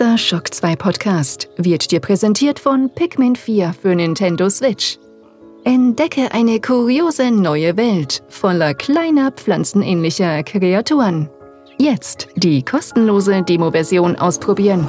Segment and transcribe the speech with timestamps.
[0.00, 4.98] Dieser Shock 2 Podcast wird dir präsentiert von Pikmin 4 für Nintendo Switch.
[5.64, 11.28] Entdecke eine kuriose neue Welt voller kleiner pflanzenähnlicher Kreaturen.
[11.76, 14.88] Jetzt die kostenlose Demo-Version ausprobieren.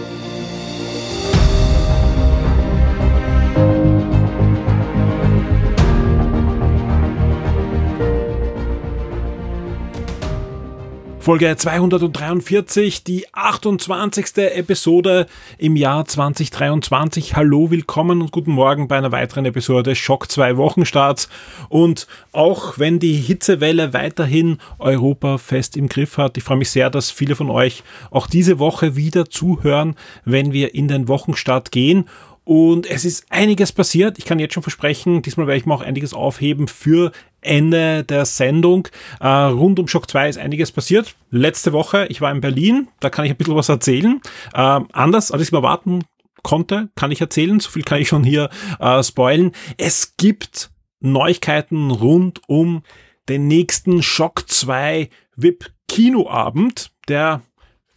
[11.31, 14.35] Folge 243, die 28.
[14.35, 15.27] Episode
[15.57, 17.37] im Jahr 2023.
[17.37, 21.29] Hallo, willkommen und guten Morgen bei einer weiteren Episode Schock 2 Wochenstarts.
[21.69, 26.89] Und auch wenn die Hitzewelle weiterhin Europa fest im Griff hat, ich freue mich sehr,
[26.89, 32.09] dass viele von euch auch diese Woche wieder zuhören, wenn wir in den Wochenstart gehen.
[32.43, 34.17] Und es ist einiges passiert.
[34.17, 37.11] Ich kann jetzt schon versprechen, diesmal werde ich mir auch einiges aufheben für
[37.41, 38.87] Ende der Sendung.
[39.19, 41.15] Äh, rund um Shock 2 ist einiges passiert.
[41.29, 44.21] Letzte Woche, ich war in Berlin, da kann ich ein bisschen was erzählen.
[44.53, 46.03] Äh, anders, als ich mir erwarten
[46.43, 47.59] konnte, kann ich erzählen.
[47.59, 49.51] So viel kann ich schon hier äh, spoilen.
[49.77, 52.83] Es gibt Neuigkeiten rund um
[53.29, 57.41] den nächsten Shock 2 VIP Kinoabend, der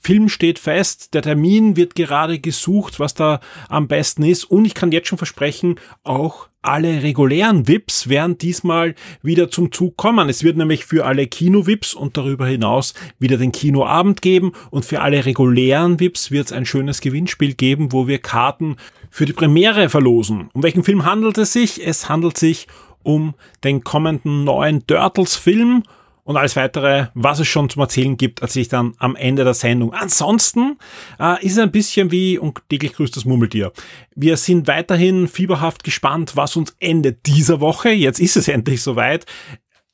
[0.05, 4.45] Film steht fest, der Termin wird gerade gesucht, was da am besten ist.
[4.45, 9.97] Und ich kann jetzt schon versprechen, auch alle regulären VIPs werden diesmal wieder zum Zug
[9.97, 10.29] kommen.
[10.29, 14.53] Es wird nämlich für alle Kino-VIPs und darüber hinaus wieder den Kinoabend geben.
[14.71, 18.77] Und für alle regulären VIPs wird es ein schönes Gewinnspiel geben, wo wir Karten
[19.11, 20.51] für die Premiere verlosen.
[20.53, 21.87] Um welchen Film handelt es sich?
[21.87, 22.67] Es handelt sich
[23.03, 25.83] um den kommenden neuen Turtles-Film
[26.25, 29.55] und alles weitere, was es schon zum Erzählen gibt, erzähle ich dann am Ende der
[29.55, 29.93] Sendung.
[29.93, 30.79] Ansonsten
[31.21, 33.73] äh, ist es ein bisschen wie und täglich grüßt das Murmeltier.
[34.17, 39.27] Wir sind weiterhin fieberhaft gespannt, was uns Ende dieser Woche, jetzt ist es endlich soweit,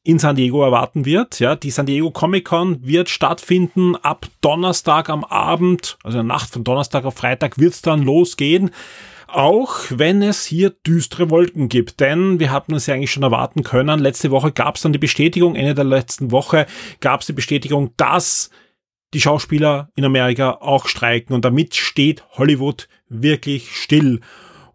[0.02, 1.40] in San Diego erwarten wird.
[1.40, 6.64] Ja, die San Diego Comic Con wird stattfinden ab Donnerstag am Abend, also Nacht von
[6.64, 8.70] Donnerstag auf Freitag wird es dann losgehen.
[9.32, 13.62] Auch wenn es hier düstere Wolken gibt, denn wir hatten es ja eigentlich schon erwarten
[13.62, 14.00] können.
[14.00, 16.66] Letzte Woche gab es dann die Bestätigung, Ende der letzten Woche
[17.00, 18.50] gab es die Bestätigung, dass
[19.14, 24.20] die Schauspieler in Amerika auch streiken und damit steht Hollywood wirklich still.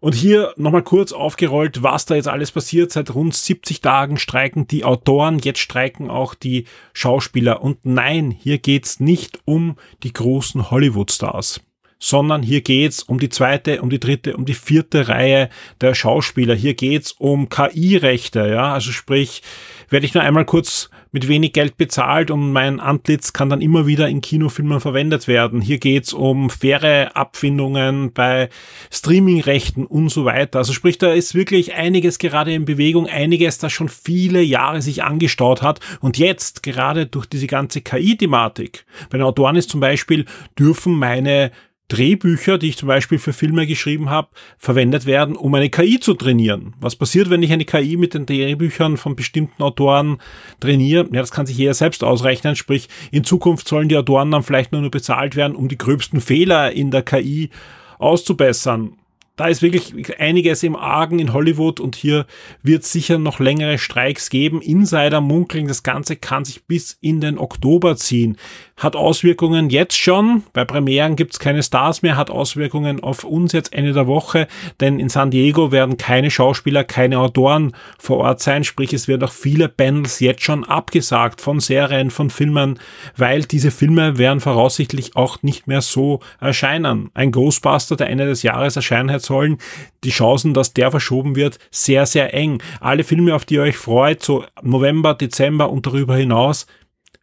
[0.00, 2.92] Und hier nochmal kurz aufgerollt, was da jetzt alles passiert.
[2.92, 7.62] Seit rund 70 Tagen streiken die Autoren, jetzt streiken auch die Schauspieler.
[7.62, 11.65] Und nein, hier geht's nicht um die großen Hollywood-Stars
[11.98, 15.48] sondern hier geht's um die zweite, um die dritte, um die vierte Reihe
[15.80, 16.54] der Schauspieler.
[16.54, 19.42] Hier geht's um KI-Rechte, ja, also sprich,
[19.88, 23.86] werde ich nur einmal kurz mit wenig Geld bezahlt und mein Antlitz kann dann immer
[23.86, 25.62] wieder in Kinofilmen verwendet werden.
[25.62, 28.50] Hier geht's um faire Abfindungen bei
[28.90, 30.58] Streamingrechten und so weiter.
[30.58, 35.04] Also sprich, da ist wirklich einiges gerade in Bewegung, einiges, das schon viele Jahre sich
[35.04, 38.84] angestaut hat und jetzt gerade durch diese ganze KI-Thematik.
[39.08, 40.26] Bei den Autoren ist zum Beispiel,
[40.58, 41.50] dürfen meine
[41.88, 46.14] Drehbücher, die ich zum Beispiel für Filme geschrieben habe, verwendet werden, um eine KI zu
[46.14, 46.74] trainieren.
[46.80, 50.18] Was passiert, wenn ich eine KI mit den Drehbüchern von bestimmten Autoren
[50.60, 51.08] trainiere?
[51.12, 52.56] Ja, das kann sich jeder selbst ausrechnen.
[52.56, 56.72] Sprich, in Zukunft sollen die Autoren dann vielleicht nur, bezahlt werden, um die gröbsten Fehler
[56.72, 57.50] in der KI
[57.98, 58.92] auszubessern
[59.36, 62.26] da ist wirklich einiges im Argen in Hollywood und hier
[62.62, 64.62] wird sicher noch längere Streiks geben.
[64.62, 68.38] Insider munkeln, das Ganze kann sich bis in den Oktober ziehen
[68.76, 70.42] hat Auswirkungen jetzt schon.
[70.52, 74.48] Bei Premieren gibt's keine Stars mehr, hat Auswirkungen auf uns jetzt Ende der Woche,
[74.80, 79.24] denn in San Diego werden keine Schauspieler, keine Autoren vor Ort sein, sprich es werden
[79.24, 82.78] auch viele Panels jetzt schon abgesagt von Serien, von Filmen,
[83.16, 87.10] weil diese Filme werden voraussichtlich auch nicht mehr so erscheinen.
[87.14, 89.56] Ein Ghostbuster, der Ende des Jahres erscheinen hätte sollen,
[90.04, 92.62] die Chancen, dass der verschoben wird, sehr, sehr eng.
[92.80, 96.66] Alle Filme, auf die ihr euch freut, so November, Dezember und darüber hinaus,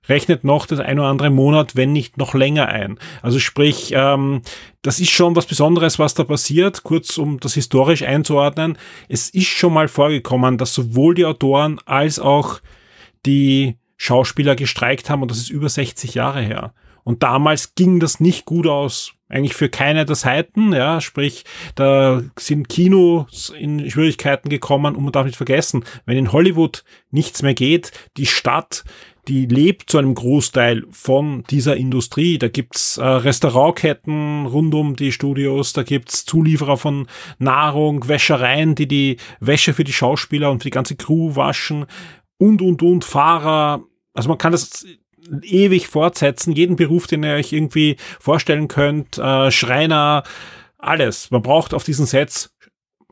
[0.07, 2.99] rechnet noch das ein oder andere Monat, wenn nicht noch länger ein.
[3.21, 4.41] Also sprich, ähm,
[4.81, 6.83] das ist schon was Besonderes, was da passiert.
[6.83, 8.77] Kurz, um das historisch einzuordnen.
[9.07, 12.59] Es ist schon mal vorgekommen, dass sowohl die Autoren als auch
[13.25, 16.73] die Schauspieler gestreikt haben und das ist über 60 Jahre her.
[17.03, 19.13] Und damals ging das nicht gut aus.
[19.33, 21.43] Eigentlich für keine der Seiten, ja, sprich,
[21.75, 27.41] da sind Kinos in Schwierigkeiten gekommen und man darf nicht vergessen, wenn in Hollywood nichts
[27.41, 28.83] mehr geht, die Stadt
[29.27, 32.37] die lebt zu einem Großteil von dieser Industrie.
[32.37, 37.07] Da gibt's äh, Restaurantketten rund um die Studios, da gibt's Zulieferer von
[37.39, 41.85] Nahrung, Wäschereien, die die Wäsche für die Schauspieler und für die ganze Crew waschen
[42.37, 43.83] und, und, und, Fahrer.
[44.13, 44.85] Also man kann das
[45.41, 50.23] ewig fortsetzen, jeden Beruf, den ihr euch irgendwie vorstellen könnt, äh, Schreiner,
[50.77, 51.31] alles.
[51.31, 52.53] Man braucht auf diesen Sets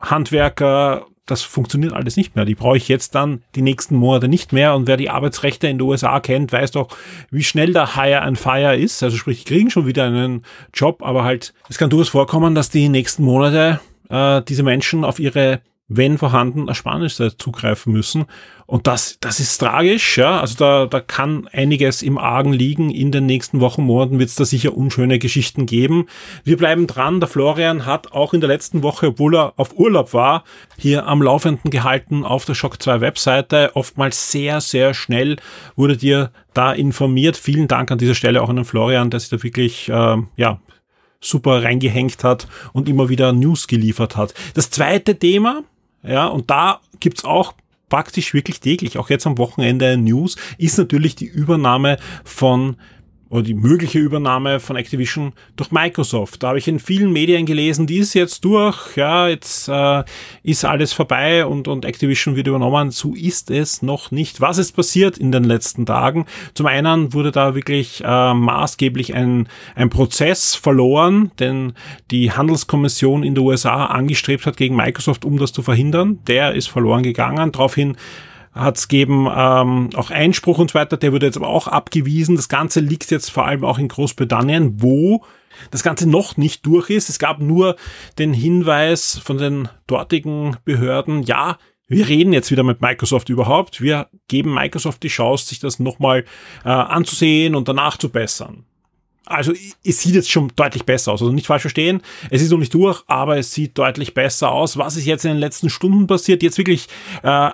[0.00, 2.44] Handwerker, das funktioniert alles nicht mehr.
[2.44, 4.74] Die brauche ich jetzt dann die nächsten Monate nicht mehr.
[4.74, 6.88] Und wer die Arbeitsrechte in den USA kennt, weiß doch,
[7.30, 9.02] wie schnell der Hire and Fire ist.
[9.02, 10.44] Also sprich, die kriegen schon wieder einen
[10.74, 15.20] Job, aber halt, es kann durchaus vorkommen, dass die nächsten Monate äh, diese Menschen auf
[15.20, 18.24] ihre wenn vorhanden, Ersparnisse zugreifen müssen.
[18.66, 20.40] Und das, das ist tragisch, ja.
[20.40, 22.88] Also da, da kann einiges im Argen liegen.
[22.90, 26.06] In den nächsten Wochen, Monaten wird es da sicher unschöne Geschichten geben.
[26.44, 27.20] Wir bleiben dran.
[27.20, 30.44] Der Florian hat auch in der letzten Woche, obwohl er auf Urlaub war,
[30.78, 33.72] hier am Laufenden gehalten auf der Shock 2 Webseite.
[33.74, 35.36] Oftmals sehr, sehr schnell
[35.76, 37.36] wurde dir da informiert.
[37.36, 40.60] Vielen Dank an dieser Stelle auch an den Florian, der sich da wirklich, äh, ja,
[41.20, 44.34] super reingehängt hat und immer wieder News geliefert hat.
[44.54, 45.62] Das zweite Thema,
[46.02, 47.54] ja, und da gibt's auch
[47.88, 52.76] praktisch wirklich täglich, auch jetzt am Wochenende News, ist natürlich die Übernahme von
[53.32, 56.42] oder die mögliche Übernahme von Activision durch Microsoft.
[56.42, 60.04] Da habe ich in vielen Medien gelesen, die ist jetzt durch, ja, jetzt äh,
[60.42, 62.90] ist alles vorbei und, und Activision wird übernommen.
[62.90, 64.42] So ist es noch nicht.
[64.42, 66.26] Was ist passiert in den letzten Tagen?
[66.52, 71.72] Zum einen wurde da wirklich äh, maßgeblich ein, ein Prozess verloren, denn
[72.10, 76.18] die Handelskommission in den USA angestrebt hat gegen Microsoft, um das zu verhindern.
[76.26, 77.50] Der ist verloren gegangen.
[77.50, 77.96] Daraufhin
[78.52, 82.36] hat es gegeben ähm, auch Einspruch und so weiter, der wurde jetzt aber auch abgewiesen.
[82.36, 85.24] Das Ganze liegt jetzt vor allem auch in Großbritannien, wo
[85.70, 87.08] das Ganze noch nicht durch ist.
[87.08, 87.76] Es gab nur
[88.18, 91.58] den Hinweis von den dortigen Behörden, ja,
[91.88, 93.82] wir reden jetzt wieder mit Microsoft überhaupt.
[93.82, 96.24] Wir geben Microsoft die Chance, sich das nochmal
[96.64, 98.64] äh, anzusehen und danach zu bessern.
[99.26, 99.52] Also
[99.84, 101.20] es sieht jetzt schon deutlich besser aus.
[101.20, 102.00] Also nicht falsch verstehen,
[102.30, 104.78] es ist noch nicht durch, aber es sieht deutlich besser aus.
[104.78, 106.42] Was ist jetzt in den letzten Stunden passiert?
[106.42, 106.88] Jetzt wirklich
[107.22, 107.50] äh,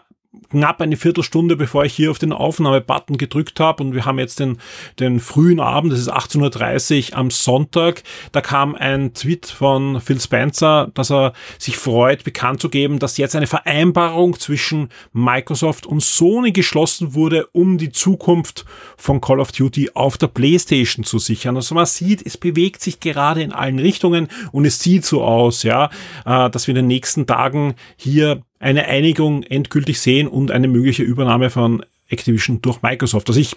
[0.51, 4.41] knapp eine Viertelstunde, bevor ich hier auf den Aufnahmebutton gedrückt habe und wir haben jetzt
[4.41, 4.59] den,
[4.99, 8.03] den frühen Abend, das ist 18.30 Uhr am Sonntag,
[8.33, 13.17] da kam ein Tweet von Phil Spencer, dass er sich freut, bekannt zu geben, dass
[13.17, 18.67] jetzt eine Vereinbarung zwischen Microsoft und Sony geschlossen wurde, um die Zukunft
[18.99, 21.57] von Call of Duty auf der Playstation zu sichern.
[21.57, 25.63] Also man sieht, es bewegt sich gerade in allen Richtungen und es sieht so aus,
[25.63, 25.91] ja,
[26.27, 31.03] äh, dass wir in den nächsten Tagen hier eine Einigung endgültig sehen und eine mögliche
[31.03, 33.29] Übernahme von Activision durch Microsoft.
[33.29, 33.57] Also ich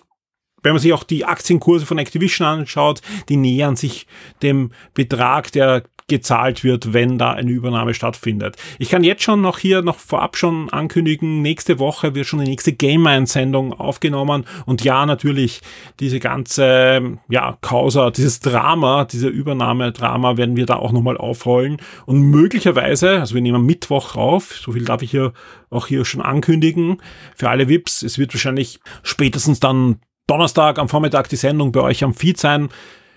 [0.63, 4.08] wenn man sich auch die Aktienkurse von Activision anschaut, die nähern sich
[4.42, 8.58] dem Betrag, der gezahlt wird, wenn da eine Übernahme stattfindet.
[8.80, 12.50] Ich kann jetzt schon noch hier noch vorab schon ankündigen, nächste Woche wird schon die
[12.50, 15.62] nächste Game-Sendung aufgenommen und ja, natürlich
[16.02, 22.19] diese ganze, ja, Causa, dieses Drama, diese Übernahmedrama werden wir da auch nochmal aufrollen und
[22.19, 25.31] möglicherweise, also wir nehmen Mittwoch auf, so viel darf ich hier
[25.69, 26.98] auch hier schon ankündigen,
[27.38, 32.04] für alle VIPs, es wird wahrscheinlich spätestens dann Donnerstag am Vormittag die Sendung bei euch
[32.04, 32.69] am Feed sein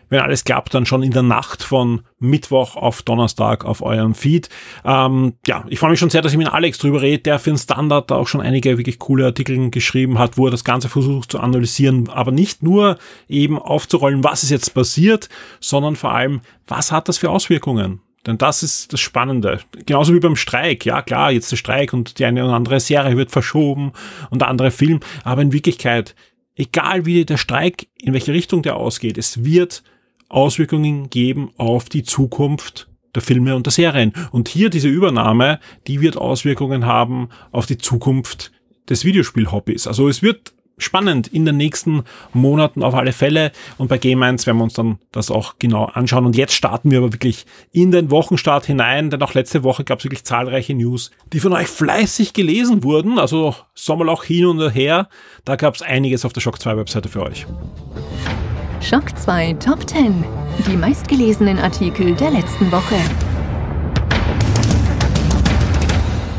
[0.08, 4.48] wenn alles klappt, dann schon in der Nacht von Mittwoch auf Donnerstag auf eurem Feed.
[4.84, 7.50] Ähm, ja, ich freue mich schon sehr, dass ich mit Alex drüber rede, der für
[7.50, 10.88] den Standard da auch schon einige wirklich coole Artikel geschrieben hat, wo er das Ganze
[10.88, 15.28] versucht zu analysieren, aber nicht nur eben aufzurollen, was ist jetzt passiert,
[15.58, 18.00] sondern vor allem, was hat das für Auswirkungen?
[18.26, 19.60] Denn das ist das Spannende.
[19.84, 20.86] Genauso wie beim Streik.
[20.86, 23.92] Ja, klar, jetzt der Streik und die eine oder andere Serie wird verschoben
[24.30, 25.00] und der andere Film.
[25.24, 26.14] Aber in Wirklichkeit,
[26.56, 29.82] egal wie der Streik, in welche Richtung der ausgeht, es wird
[30.28, 34.12] Auswirkungen geben auf die Zukunft der Filme und der Serien.
[34.32, 38.50] Und hier diese Übernahme, die wird Auswirkungen haben auf die Zukunft
[38.88, 39.86] des Videospielhobbys.
[39.86, 43.52] Also es wird spannend in den nächsten Monaten auf alle Fälle.
[43.78, 46.26] Und bei Game 1 werden wir uns dann das auch genau anschauen.
[46.26, 49.98] Und jetzt starten wir aber wirklich in den Wochenstart hinein, denn auch letzte Woche gab
[49.98, 53.18] es wirklich zahlreiche News, die von euch fleißig gelesen wurden.
[53.18, 55.08] Also Sommerloch hin und her.
[55.44, 57.46] Da gab es einiges auf der Shock 2 Webseite für euch.
[58.80, 60.24] Schock 2 Top 10.
[60.66, 62.96] Die meistgelesenen Artikel der letzten Woche.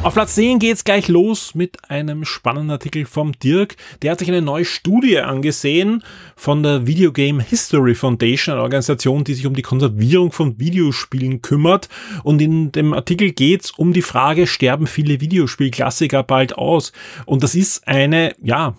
[0.05, 3.75] Auf Platz 10 geht's gleich los mit einem spannenden Artikel vom Dirk.
[4.03, 6.03] Der hat sich eine neue Studie angesehen
[6.35, 11.41] von der Video Game History Foundation, eine Organisation, die sich um die Konservierung von Videospielen
[11.41, 11.89] kümmert.
[12.21, 16.91] Und in dem Artikel geht's um die Frage, sterben viele Videospielklassiker bald aus?
[17.25, 18.75] Und das ist eine, ja,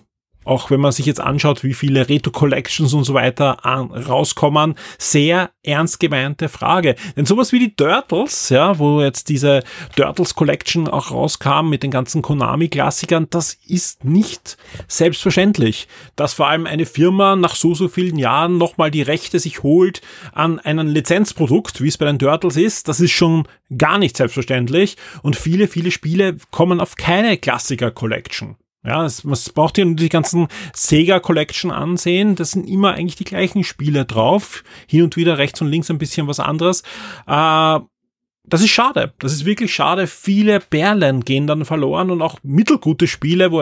[0.47, 5.50] auch wenn man sich jetzt anschaut, wie viele Retro-Collections und so weiter an, rauskommen, sehr
[5.62, 6.95] ernst gemeinte Frage.
[7.17, 9.65] Denn sowas wie die Turtles, ja, wo jetzt diese
[9.97, 15.88] Turtles Collection auch rauskam mit den ganzen Konami-Klassikern, das ist nicht selbstverständlich.
[16.15, 20.00] Dass vor allem eine Firma nach so, so vielen Jahren nochmal die Rechte sich holt
[20.33, 24.97] an einem Lizenzprodukt, wie es bei den Turtles ist, das ist schon gar nicht selbstverständlich.
[25.23, 28.57] Und viele, viele Spiele kommen auf keine Klassiker-Collection.
[28.87, 32.37] Ja, es, man braucht ja nur die ganzen Sega Collection ansehen.
[32.37, 34.62] Das sind immer eigentlich die gleichen Spiele drauf.
[34.87, 36.83] Hin und wieder rechts und links ein bisschen was anderes.
[37.26, 37.81] Äh,
[38.49, 39.12] das ist schade.
[39.19, 40.07] Das ist wirklich schade.
[40.07, 43.61] Viele Perlen gehen dann verloren und auch mittelgute Spiele, wo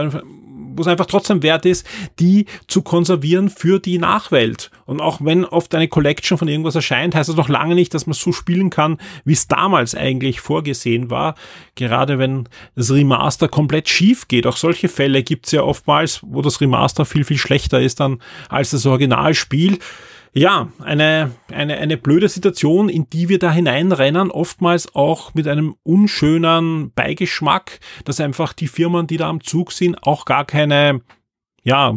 [0.76, 1.86] wo es einfach trotzdem wert ist,
[2.18, 4.70] die zu konservieren für die Nachwelt.
[4.86, 8.06] Und auch wenn oft eine Collection von irgendwas erscheint, heißt das noch lange nicht, dass
[8.06, 11.34] man so spielen kann, wie es damals eigentlich vorgesehen war.
[11.74, 14.46] Gerade wenn das Remaster komplett schief geht.
[14.46, 18.20] Auch solche Fälle gibt es ja oftmals, wo das Remaster viel, viel schlechter ist dann
[18.48, 19.78] als das Originalspiel.
[20.36, 25.76] Ja, eine, eine, eine blöde Situation, in die wir da hineinrennen, oftmals auch mit einem
[25.84, 31.02] unschönen Beigeschmack, dass einfach die Firmen, die da am Zug sind, auch gar keine
[31.62, 31.94] ja,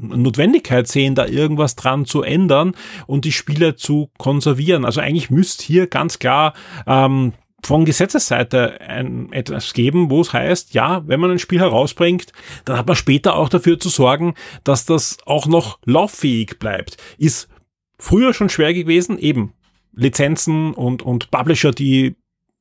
[0.00, 2.74] Notwendigkeit sehen, da irgendwas dran zu ändern
[3.06, 4.84] und die Spiele zu konservieren.
[4.84, 6.54] Also eigentlich müsste hier ganz klar
[6.88, 12.32] ähm, von Gesetzesseite ein, etwas geben, wo es heißt, ja, wenn man ein Spiel herausbringt,
[12.64, 16.96] dann hat man später auch dafür zu sorgen, dass das auch noch lauffähig bleibt.
[17.16, 17.48] Ist
[17.98, 19.52] früher schon schwer gewesen, eben
[19.92, 22.16] Lizenzen und, und Publisher, die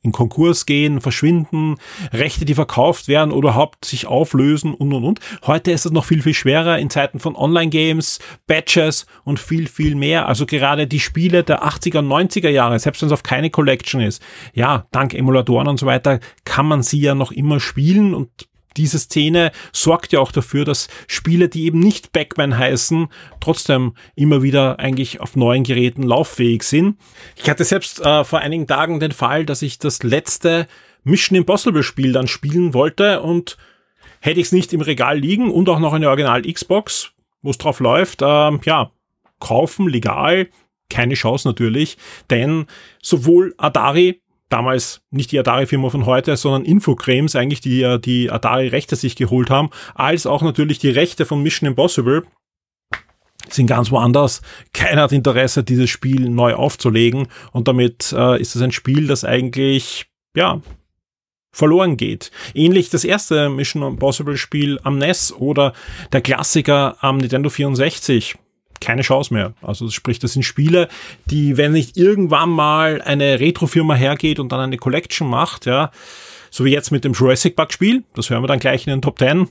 [0.05, 1.77] in Konkurs gehen, verschwinden,
[2.13, 5.19] Rechte, die verkauft werden oder überhaupt sich auflösen und und und.
[5.45, 9.95] Heute ist es noch viel, viel schwerer in Zeiten von Online-Games, Batches und viel, viel
[9.95, 10.27] mehr.
[10.27, 14.21] Also gerade die Spiele der 80er, 90er Jahre, selbst wenn es auf keine Collection ist,
[14.53, 18.29] ja, dank Emulatoren und so weiter, kann man sie ja noch immer spielen und
[18.77, 23.07] diese Szene sorgt ja auch dafür, dass Spiele, die eben nicht Backman heißen,
[23.39, 26.97] trotzdem immer wieder eigentlich auf neuen Geräten lauffähig sind.
[27.35, 30.67] Ich hatte selbst äh, vor einigen Tagen den Fall, dass ich das letzte
[31.03, 33.57] Mission Impossible Spiel dann spielen wollte und
[34.19, 37.57] hätte ich es nicht im Regal liegen und auch noch eine Original Xbox, wo es
[37.57, 38.91] drauf läuft, äh, ja,
[39.39, 40.49] kaufen, legal,
[40.89, 41.97] keine Chance natürlich,
[42.29, 42.65] denn
[43.01, 48.95] sowohl Atari damals nicht die Atari-Firma von heute, sondern Infogrames eigentlich, die ja die Atari-Rechte
[48.95, 52.23] sich geholt haben, als auch natürlich die Rechte von Mission Impossible
[53.49, 54.41] sind ganz woanders.
[54.73, 59.23] Keiner hat Interesse, dieses Spiel neu aufzulegen und damit äh, ist es ein Spiel, das
[59.23, 60.61] eigentlich, ja,
[61.51, 62.31] verloren geht.
[62.53, 65.73] Ähnlich das erste Mission Impossible Spiel am NES oder
[66.11, 68.35] der Klassiker am Nintendo 64
[68.85, 69.53] keine Chance mehr.
[69.61, 70.87] Also sprich, das sind Spiele,
[71.25, 75.91] die, wenn nicht irgendwann mal eine Retro-Firma hergeht und dann eine Collection macht, ja,
[76.51, 79.01] so wie jetzt mit dem Jurassic Park Spiel, das hören wir dann gleich in den
[79.01, 79.49] Top 10,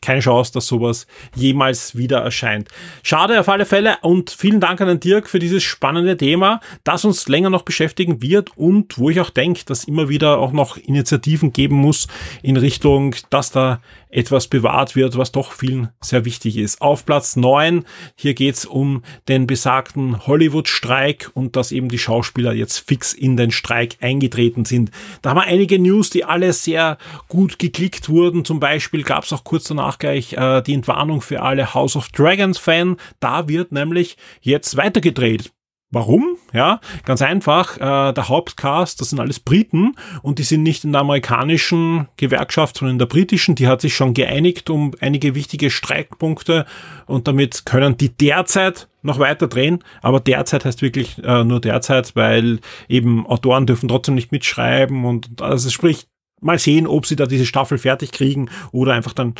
[0.00, 2.68] keine Chance, dass sowas jemals wieder erscheint.
[3.02, 7.04] Schade auf alle Fälle und vielen Dank an den Dirk für dieses spannende Thema, das
[7.04, 10.76] uns länger noch beschäftigen wird und wo ich auch denke, dass immer wieder auch noch
[10.76, 12.06] Initiativen geben muss
[12.42, 16.80] in Richtung, dass da etwas bewahrt wird, was doch vielen sehr wichtig ist.
[16.80, 17.84] Auf Platz neun
[18.16, 23.50] hier geht's um den besagten Hollywood-Streik und dass eben die Schauspieler jetzt fix in den
[23.50, 24.90] Streik eingetreten sind.
[25.22, 26.98] Da haben wir einige News, die alle sehr
[27.28, 28.44] gut geklickt wurden.
[28.44, 32.96] Zum Beispiel gab's auch kurz danach gleich äh, die Entwarnung für alle House of Dragons-Fan.
[33.20, 35.52] Da wird nämlich jetzt weitergedreht.
[35.92, 36.36] Warum?
[36.52, 37.76] Ja, ganz einfach.
[37.76, 42.76] Äh, der Hauptcast, das sind alles Briten und die sind nicht in der amerikanischen Gewerkschaft,
[42.76, 43.56] sondern in der britischen.
[43.56, 46.64] Die hat sich schon geeinigt um einige wichtige Streikpunkte
[47.06, 49.82] und damit können die derzeit noch weiter drehen.
[50.00, 55.42] Aber derzeit heißt wirklich äh, nur derzeit, weil eben Autoren dürfen trotzdem nicht mitschreiben und
[55.42, 56.06] also sprich
[56.40, 59.34] mal sehen, ob sie da diese Staffel fertig kriegen oder einfach dann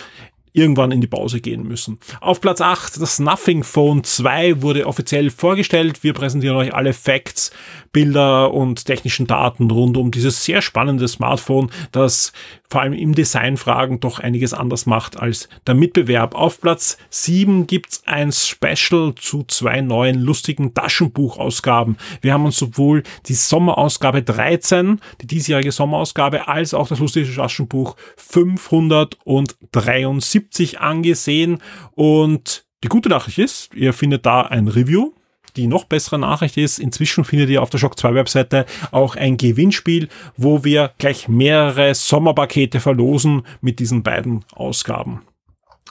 [0.53, 1.99] irgendwann in die Pause gehen müssen.
[2.21, 6.03] Auf Platz 8, das Nothing Phone 2 wurde offiziell vorgestellt.
[6.03, 7.51] Wir präsentieren euch alle Facts,
[7.93, 12.33] Bilder und technischen Daten rund um dieses sehr spannende Smartphone, das
[12.69, 16.37] vor allem im Designfragen doch einiges anders macht als der Mitbewerb.
[16.37, 21.97] Auf Platz 7 gibt's ein Special zu zwei neuen lustigen Taschenbuchausgaben.
[22.21, 27.97] Wir haben uns sowohl die Sommerausgabe 13, die diesjährige Sommerausgabe, als auch das lustige Taschenbuch
[28.17, 30.40] 573
[30.81, 31.59] angesehen.
[31.93, 35.13] Und die gute Nachricht ist, ihr findet da ein Review.
[35.57, 39.37] Die noch bessere Nachricht ist, inzwischen findet ihr auf der Shock 2 Webseite auch ein
[39.37, 45.23] Gewinnspiel, wo wir gleich mehrere Sommerpakete verlosen mit diesen beiden Ausgaben.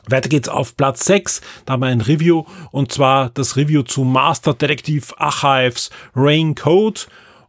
[0.07, 4.03] Weiter geht's auf Platz 6, da haben wir ein Review und zwar das Review zu
[4.03, 7.01] Master Detective Archives Rain Code.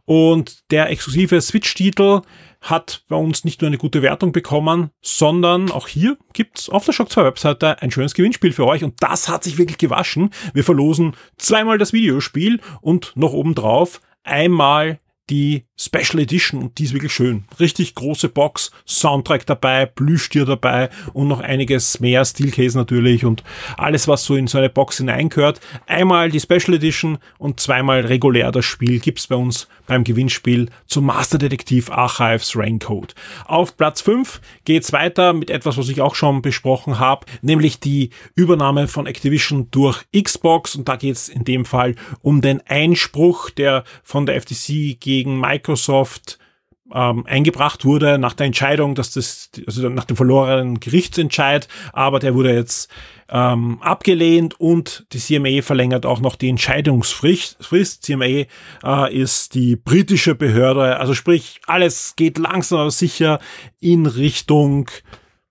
[0.05, 2.21] Und der exklusive Switch-Titel
[2.61, 6.93] hat bei uns nicht nur eine gute Wertung bekommen, sondern auch hier gibt's auf der
[6.93, 10.29] Shock 2 Webseite ein schönes Gewinnspiel für euch und das hat sich wirklich gewaschen.
[10.53, 14.99] Wir verlosen zweimal das Videospiel und noch obendrauf einmal
[15.29, 17.45] die Special Edition und die ist wirklich schön.
[17.59, 23.43] Richtig große Box, Soundtrack dabei, Plüschtier dabei und noch einiges mehr, Steelcase natürlich und
[23.77, 25.59] alles, was so in so eine Box hineingehört.
[25.87, 31.05] Einmal die Special Edition und zweimal regulär das Spiel gibt's bei uns beim Gewinnspiel zum
[31.05, 33.15] Master Detektiv Archives Raincoat.
[33.45, 38.11] Auf Platz 5 geht's weiter mit etwas, was ich auch schon besprochen habe, nämlich die
[38.35, 43.83] Übernahme von Activision durch Xbox und da geht's in dem Fall um den Einspruch, der
[44.03, 46.39] von der FTC gegen Microsoft
[46.93, 52.33] ähm, eingebracht wurde nach der Entscheidung, dass das, also nach dem verlorenen Gerichtsentscheid, aber der
[52.33, 52.89] wurde jetzt
[53.27, 57.57] ähm, abgelehnt und die CMA verlängert auch noch die Entscheidungsfrist.
[58.03, 63.39] CMA äh, ist die britische Behörde, also sprich, alles geht langsam aber sicher
[63.81, 64.89] in Richtung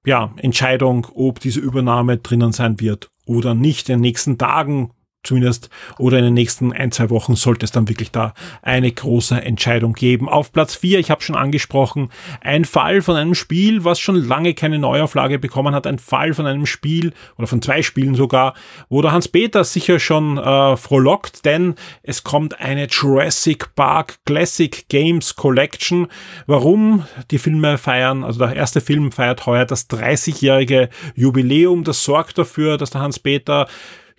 [0.06, 3.90] ja, Entscheidung, ob diese Übernahme drinnen sein wird oder nicht.
[3.90, 7.88] In den nächsten Tagen zumindest oder in den nächsten ein, zwei Wochen sollte es dann
[7.88, 10.28] wirklich da eine große Entscheidung geben.
[10.28, 12.10] Auf Platz vier, ich habe schon angesprochen,
[12.40, 16.46] ein Fall von einem Spiel, was schon lange keine Neuauflage bekommen hat, ein Fall von
[16.46, 18.54] einem Spiel oder von zwei Spielen sogar,
[18.88, 25.36] wo der Hans-Peter sicher schon äh, frohlockt, denn es kommt eine Jurassic Park Classic Games
[25.36, 26.08] Collection.
[26.46, 32.38] Warum die Filme feiern, also der erste Film feiert heuer das 30-jährige Jubiläum, das sorgt
[32.38, 33.66] dafür, dass der Hans-Peter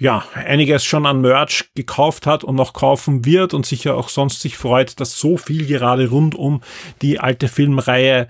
[0.01, 4.41] ja, einiges schon an Merch gekauft hat und noch kaufen wird und sicher auch sonst
[4.41, 6.61] sich freut, dass so viel gerade rund um
[7.03, 8.27] die alte Filmreihe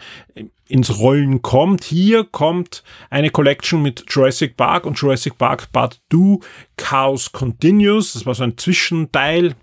[0.67, 1.85] ins Rollen kommt.
[1.85, 8.11] Hier kommt eine Collection mit Jurassic Park und Jurassic Park Part 2 Chaos Continues.
[8.13, 9.55] Das war so ein Zwischenteil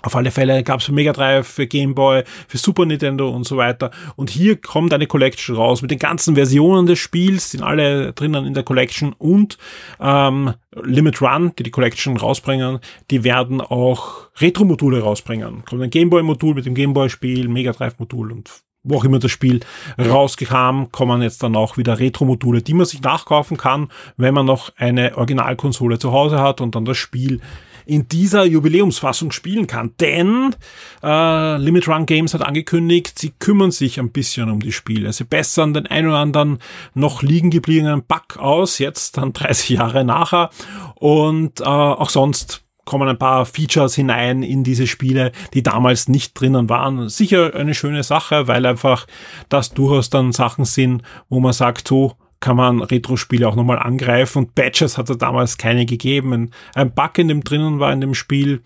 [0.00, 3.44] auf alle Fälle gab es für Mega Drive, für Game Boy, für Super Nintendo und
[3.44, 3.90] so weiter.
[4.16, 8.46] Und hier kommt eine Collection raus mit den ganzen Versionen des Spiels, sind alle drinnen
[8.46, 9.58] in der Collection und
[10.00, 12.78] ähm, Limit Run, die die Collection rausbringen,
[13.10, 15.64] die werden auch Retro-Module rausbringen.
[15.66, 18.50] Kommt ein Game Boy-Modul mit dem Game Boy-Spiel, Mega Drive-Modul und
[18.84, 19.60] wo auch immer das Spiel
[19.96, 24.72] rauskam, kommen jetzt dann auch wieder Retro-Module, die man sich nachkaufen kann, wenn man noch
[24.76, 27.40] eine Originalkonsole zu Hause hat und dann das Spiel
[27.86, 29.94] in dieser Jubiläumsfassung spielen kann.
[30.00, 30.54] Denn
[31.02, 35.12] äh, Limit Run Games hat angekündigt, sie kümmern sich ein bisschen um die Spiele.
[35.12, 36.58] Sie bessern den ein oder anderen
[36.94, 40.50] noch liegen gebliebenen Bug aus, jetzt dann 30 Jahre nachher.
[40.94, 46.38] Und äh, auch sonst kommen ein paar Features hinein in diese Spiele, die damals nicht
[46.38, 47.08] drinnen waren.
[47.08, 49.06] Sicher eine schöne Sache, weil einfach
[49.48, 54.38] das durchaus dann Sachen sind, wo man sagt, so, kann man Retro-Spiele auch nochmal angreifen
[54.38, 56.50] und Patches hat es damals keine gegeben.
[56.74, 58.60] Ein Bug in dem drinnen war in dem Spiel.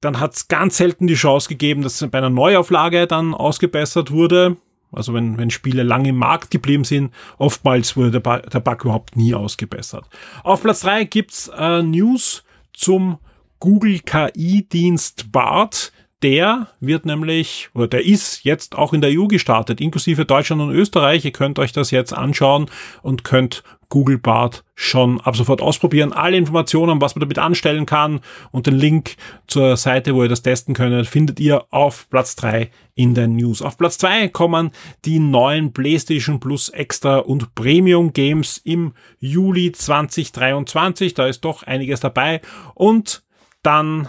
[0.00, 4.58] Dann hat es ganz selten die Chance gegeben, dass bei einer Neuauflage dann ausgebessert wurde.
[4.92, 9.16] Also wenn, wenn Spiele lange im Markt geblieben sind, oftmals wurde der, der Bug überhaupt
[9.16, 10.04] nie ausgebessert.
[10.44, 13.18] Auf Platz drei gibt's äh, News zum
[13.58, 15.92] Google KI-Dienst BART.
[16.22, 20.72] Der wird nämlich, oder der ist jetzt auch in der EU gestartet, inklusive Deutschland und
[20.72, 21.24] Österreich.
[21.24, 22.66] Ihr könnt euch das jetzt anschauen
[23.02, 26.12] und könnt Google Bart schon ab sofort ausprobieren.
[26.12, 29.14] Alle Informationen, was man damit anstellen kann und den Link
[29.46, 33.62] zur Seite, wo ihr das testen könnt, findet ihr auf Platz drei in den News.
[33.62, 34.72] Auf Platz zwei kommen
[35.04, 41.14] die neuen PlayStation Plus Extra und Premium Games im Juli 2023.
[41.14, 42.40] Da ist doch einiges dabei.
[42.74, 43.22] Und
[43.62, 44.08] dann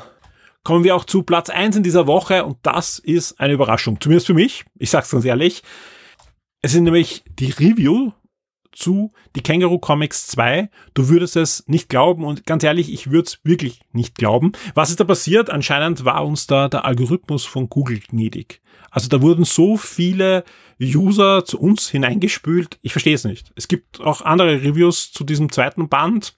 [0.64, 4.28] kommen wir auch zu Platz eins in dieser Woche und das ist eine Überraschung, zumindest
[4.28, 4.66] für mich.
[4.78, 5.64] Ich sag's ganz ehrlich.
[6.62, 8.12] Es sind nämlich die Review
[8.72, 10.70] zu die Känguru Comics 2.
[10.94, 14.52] Du würdest es nicht glauben und ganz ehrlich, ich würde es wirklich nicht glauben.
[14.74, 15.50] Was ist da passiert?
[15.50, 18.62] Anscheinend war uns da der Algorithmus von Google gnädig.
[18.92, 20.44] Also da wurden so viele
[20.82, 22.80] User zu uns hineingespült.
[22.82, 23.52] Ich verstehe es nicht.
[23.56, 26.36] Es gibt auch andere Reviews zu diesem zweiten Band.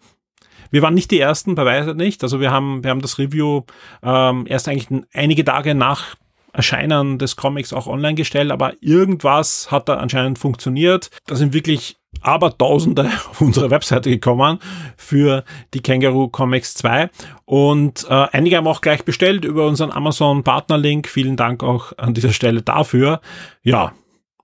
[0.71, 2.23] Wir waren nicht die ersten, bei weitem nicht.
[2.23, 3.63] Also wir haben, wir haben das Review
[4.01, 6.15] ähm, erst eigentlich einige Tage nach
[6.53, 11.10] Erscheinen des Comics auch online gestellt, aber irgendwas hat da anscheinend funktioniert.
[11.27, 14.60] Da sind wirklich aber Tausende auf unsere Webseite gekommen
[14.97, 17.10] für die Kangaroo Comics 2
[17.45, 21.07] und äh, einige haben auch gleich bestellt über unseren Amazon Partnerlink.
[21.07, 23.21] Vielen Dank auch an dieser Stelle dafür.
[23.63, 23.93] Ja,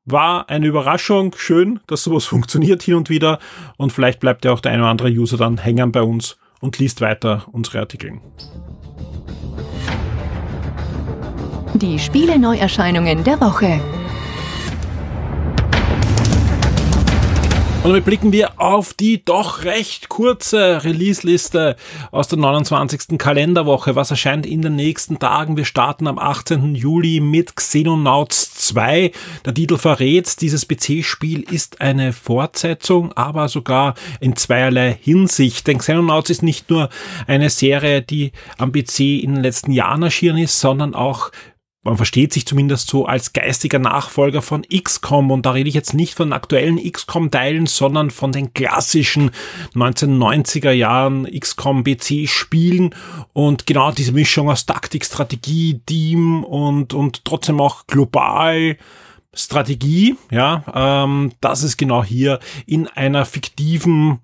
[0.07, 1.35] war eine Überraschung.
[1.37, 3.37] Schön, dass sowas funktioniert hin und wieder.
[3.77, 6.79] Und vielleicht bleibt ja auch der eine oder andere User dann hängen bei uns und
[6.79, 8.13] liest weiter unsere Artikel.
[11.75, 13.79] Die Spiele-Neuerscheinungen der Woche.
[17.87, 21.77] Und damit blicken wir auf die doch recht kurze Release-Liste
[22.11, 23.17] aus der 29.
[23.17, 23.95] Kalenderwoche.
[23.95, 25.55] Was erscheint in den nächsten Tagen?
[25.55, 26.75] Wir starten am 18.
[26.75, 29.13] Juli mit Xenonauts 2.
[29.45, 35.65] Der Titel verrät, dieses PC-Spiel ist eine Fortsetzung, aber sogar in zweierlei Hinsicht.
[35.65, 36.89] Denn Xenonauts ist nicht nur
[37.25, 41.31] eine Serie, die am PC in den letzten Jahren erschienen ist, sondern auch
[41.83, 45.93] man versteht sich zumindest so als geistiger Nachfolger von XCOM und da rede ich jetzt
[45.93, 49.31] nicht von aktuellen XCOM-Teilen, sondern von den klassischen
[49.73, 52.93] 1990er Jahren XCOM BC-Spielen
[53.33, 58.77] und genau diese Mischung aus Taktik, Strategie, Team und, und trotzdem auch global
[59.33, 64.19] Strategie, ja, ähm, das ist genau hier in einer fiktiven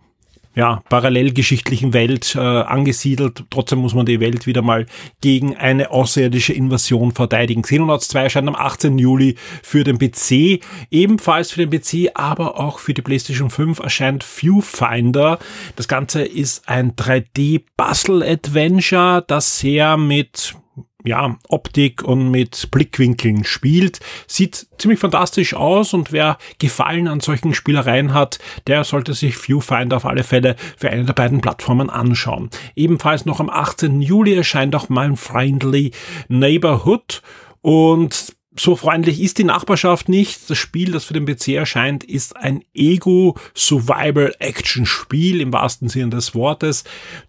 [0.55, 3.45] ja, parallelgeschichtlichen Welt äh, angesiedelt.
[3.49, 4.85] Trotzdem muss man die Welt wieder mal
[5.21, 7.63] gegen eine außerirdische Invasion verteidigen.
[7.63, 8.99] Xenonauts 2 erscheint am 18.
[8.99, 10.61] Juli für den PC,
[10.91, 15.39] ebenfalls für den PC, aber auch für die PlayStation 5 erscheint Viewfinder.
[15.75, 20.55] Das Ganze ist ein 3D-Puzzle-Adventure, das sehr mit
[21.03, 23.99] ja, Optik und mit Blickwinkeln spielt.
[24.27, 29.97] Sieht ziemlich fantastisch aus und wer Gefallen an solchen Spielereien hat, der sollte sich Viewfinder
[29.97, 32.49] auf alle Fälle für eine der beiden Plattformen anschauen.
[32.75, 34.01] Ebenfalls noch am 18.
[34.01, 35.91] Juli erscheint auch mein Friendly
[36.27, 37.21] Neighborhood
[37.61, 40.49] und so freundlich ist die Nachbarschaft nicht.
[40.49, 46.83] Das Spiel, das für den PC erscheint, ist ein Ego-Survival-Action-Spiel im wahrsten Sinne des Wortes.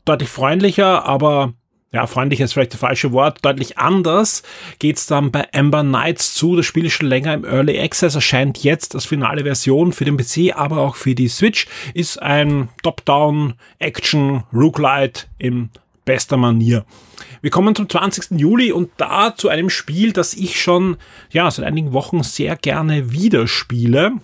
[0.05, 1.55] Deutlich freundlicher, aber
[1.95, 4.43] ja, freundlich ist vielleicht das falsche Wort, deutlich anders
[4.81, 6.57] geht's dann bei Amber Knights zu.
[6.57, 10.17] Das Spiel ist schon länger im Early Access, erscheint jetzt als finale Version für den
[10.17, 11.69] PC, aber auch für die Switch.
[11.95, 15.71] Ist ein Top-Down Action Roguelite in
[16.05, 16.85] bester Manier.
[17.43, 18.41] Wir kommen zum 20.
[18.41, 20.97] Juli und da zu einem Spiel, das ich schon
[21.31, 24.15] ja seit einigen Wochen sehr gerne wieder spiele.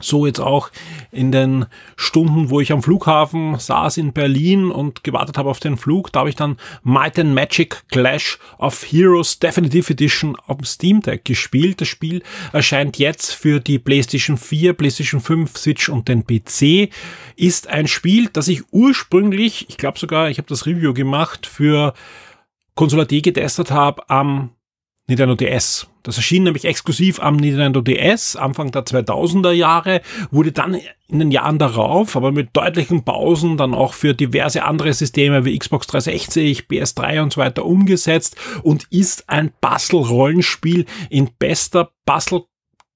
[0.00, 0.70] So jetzt auch
[1.12, 5.76] in den Stunden, wo ich am Flughafen saß in Berlin und gewartet habe auf den
[5.76, 10.64] Flug, da habe ich dann Might and Magic Clash of Heroes Definitive Edition auf dem
[10.64, 11.80] Steam Deck gespielt.
[11.80, 16.90] Das Spiel erscheint jetzt für die PlayStation 4, PlayStation 5, Switch und den PC.
[17.36, 21.94] Ist ein Spiel, das ich ursprünglich, ich glaube sogar, ich habe das Review gemacht, für
[22.74, 24.50] Console AD getestet habe am
[25.10, 25.88] Nintendo DS.
[26.04, 31.30] Das erschien nämlich exklusiv am Nintendo DS Anfang der 2000er Jahre, wurde dann in den
[31.32, 36.68] Jahren darauf, aber mit deutlichen Pausen dann auch für diverse andere Systeme wie Xbox 360,
[36.68, 42.44] PS3 und so weiter umgesetzt und ist ein Puzzle-Rollenspiel in bester Puzzle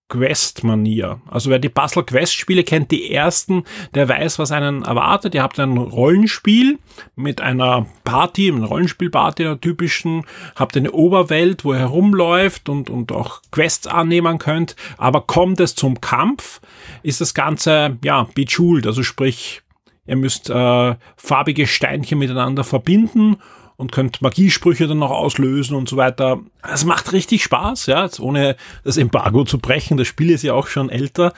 [0.09, 1.21] Quest-Manier.
[1.27, 3.64] Also wer die Puzzle Quest-Spiele kennt, die ersten,
[3.95, 5.35] der weiß, was einen erwartet.
[5.35, 6.79] Ihr habt ein Rollenspiel
[7.17, 10.25] mit einer Party, eine Rollenspielparty der typischen,
[10.57, 14.77] habt eine Oberwelt, wo ihr herumläuft und, und auch Quests annehmen könnt.
[14.99, 16.61] Aber kommt es zum Kampf,
[17.03, 19.62] ist das Ganze, ja, bejeweled, also sprich,
[20.07, 23.38] ihr müsst äh, farbige Steinchen miteinander verbinden
[23.77, 26.41] und könnt Magiesprüche dann noch auslösen und so weiter.
[26.63, 29.97] Es macht richtig Spaß, ja, jetzt ohne das Embargo zu brechen.
[29.97, 31.33] Das Spiel ist ja auch schon älter.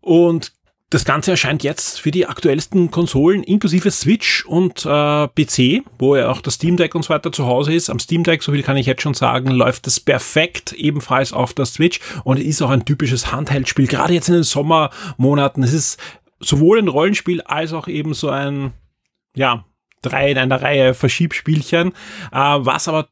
[0.00, 0.52] Und
[0.92, 6.28] das Ganze erscheint jetzt für die aktuellsten Konsolen inklusive Switch und äh, PC, wo ja
[6.28, 7.88] auch das Steam Deck und so weiter zu Hause ist.
[7.88, 11.54] Am Steam Deck, so viel kann ich jetzt schon sagen, läuft es perfekt, ebenfalls auf
[11.54, 15.62] der Switch und ist auch ein typisches Handheld-Spiel, gerade jetzt in den Sommermonaten.
[15.62, 15.98] Es ist
[16.40, 18.72] sowohl ein Rollenspiel als auch eben so ein,
[19.34, 19.64] ja,
[20.02, 21.92] drei in einer Reihe Verschiebspielchen,
[22.32, 23.08] äh, was aber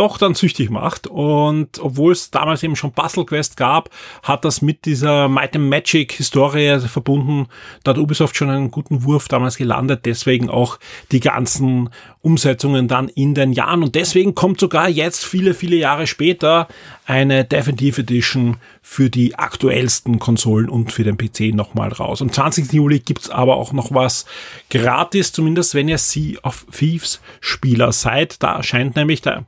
[0.00, 1.06] doch dann süchtig macht.
[1.06, 3.90] Und obwohl es damals eben schon Puzzle Quest gab,
[4.22, 7.48] hat das mit dieser Might and Magic Historie verbunden.
[7.84, 10.06] Da hat Ubisoft schon einen guten Wurf damals gelandet.
[10.06, 10.78] Deswegen auch
[11.12, 11.90] die ganzen
[12.22, 13.82] Umsetzungen dann in den Jahren.
[13.82, 16.68] Und deswegen kommt sogar jetzt viele, viele Jahre später
[17.04, 22.22] eine Definitive Edition für die aktuellsten Konsolen und für den PC nochmal raus.
[22.22, 22.72] Am 20.
[22.72, 24.24] Juli gibt's aber auch noch was
[24.70, 28.42] gratis, zumindest wenn ihr Sea of Thieves Spieler seid.
[28.42, 29.44] Da erscheint nämlich der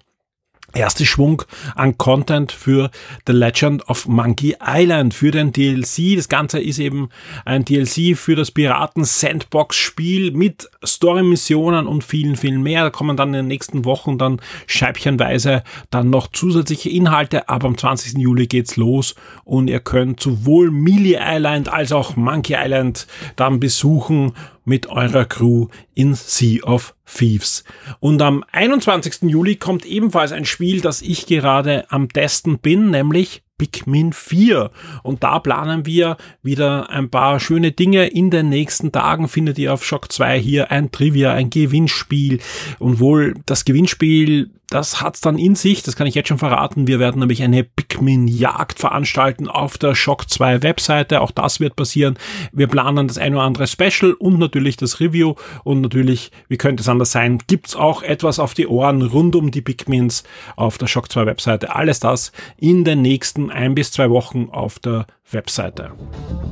[0.74, 1.42] erste Schwung
[1.74, 2.90] an Content für
[3.26, 6.16] The Legend of Monkey Island, für den DLC.
[6.16, 7.08] Das Ganze ist eben
[7.44, 12.84] ein DLC für das Piraten Sandbox Spiel mit Story-Missionen und vielen, vielen mehr.
[12.84, 17.48] Da kommen dann in den nächsten Wochen dann scheibchenweise dann noch zusätzliche Inhalte.
[17.48, 18.18] Aber am 20.
[18.18, 23.06] Juli geht's los und ihr könnt sowohl Mealy Island als auch Monkey Island
[23.36, 24.32] dann besuchen
[24.64, 27.64] mit eurer Crew in Sea of Thieves.
[28.00, 29.22] Und am 21.
[29.22, 34.70] Juli kommt ebenfalls ein Spiel, das ich gerade am Testen bin, nämlich Pikmin 4.
[35.04, 38.08] Und da planen wir wieder ein paar schöne Dinge.
[38.08, 42.40] In den nächsten Tagen findet ihr auf Shock 2 hier ein Trivia, ein Gewinnspiel.
[42.80, 46.86] Und wohl das Gewinnspiel das hat's dann in sich, das kann ich jetzt schon verraten.
[46.86, 51.20] Wir werden nämlich eine Pikmin-Jagd veranstalten auf der Shock 2 Webseite.
[51.20, 52.18] Auch das wird passieren.
[52.52, 55.34] Wir planen das ein oder andere Special und natürlich das Review.
[55.64, 59.50] Und natürlich, wie könnte es anders sein, gibt's auch etwas auf die Ohren rund um
[59.50, 60.24] die Pikmins
[60.56, 61.74] auf der Shock 2 Webseite.
[61.74, 65.92] Alles das in den nächsten ein bis zwei Wochen auf der Webseite.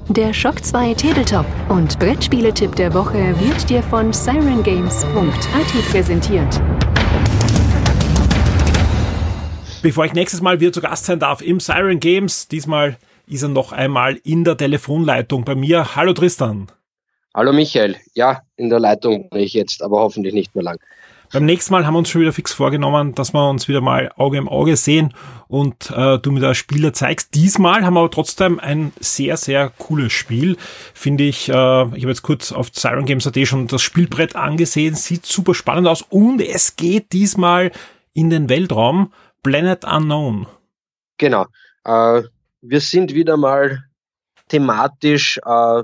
[0.08, 6.60] Der Shock 2 Tabletop und Brettspieletipp der Woche wird dir von sirengames.at präsentiert.
[9.82, 13.48] Bevor ich nächstes Mal wieder zu Gast sein darf im Siren Games, diesmal ist er
[13.48, 15.96] noch einmal in der Telefonleitung bei mir.
[15.96, 16.70] Hallo Tristan.
[17.34, 17.96] Hallo Michael.
[18.12, 20.78] Ja, in der Leitung bin ich jetzt, aber hoffentlich nicht mehr lang.
[21.32, 24.10] Beim nächsten Mal haben wir uns schon wieder fix vorgenommen, dass wir uns wieder mal
[24.16, 25.14] Auge im Auge sehen
[25.48, 27.34] und äh, du mir da Spieler zeigst.
[27.34, 30.58] Diesmal haben wir aber trotzdem ein sehr, sehr cooles Spiel,
[30.92, 31.48] finde ich.
[31.48, 35.88] Äh, ich habe jetzt kurz auf Siren Games.at schon das Spielbrett angesehen, sieht super spannend
[35.88, 37.70] aus und es geht diesmal
[38.12, 39.12] in den Weltraum.
[39.42, 40.46] Planet Unknown.
[41.18, 41.46] Genau.
[41.84, 42.22] Äh,
[42.62, 43.84] wir sind wieder mal
[44.48, 45.82] thematisch äh,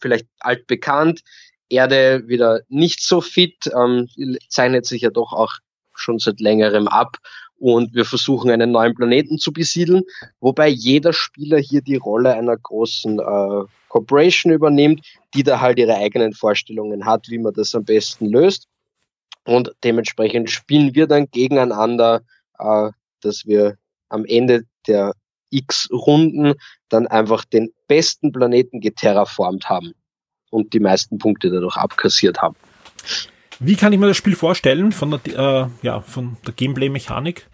[0.00, 1.22] vielleicht altbekannt.
[1.68, 4.08] Erde wieder nicht so fit, ähm,
[4.48, 5.52] zeichnet sich ja doch auch
[5.94, 7.18] schon seit längerem ab
[7.58, 10.04] und wir versuchen einen neuen Planeten zu besiedeln,
[10.40, 15.96] wobei jeder Spieler hier die Rolle einer großen äh, Corporation übernimmt, die da halt ihre
[15.96, 18.68] eigenen Vorstellungen hat, wie man das am besten löst.
[19.44, 22.22] Und dementsprechend spielen wir dann gegeneinander
[22.58, 23.76] dass wir
[24.08, 25.12] am Ende der
[25.50, 26.54] x Runden
[26.88, 29.92] dann einfach den besten Planeten geterraformt haben
[30.50, 32.56] und die meisten Punkte dadurch abkassiert haben.
[33.60, 37.47] Wie kann ich mir das Spiel vorstellen von der, äh, ja, von der Gameplay-Mechanik?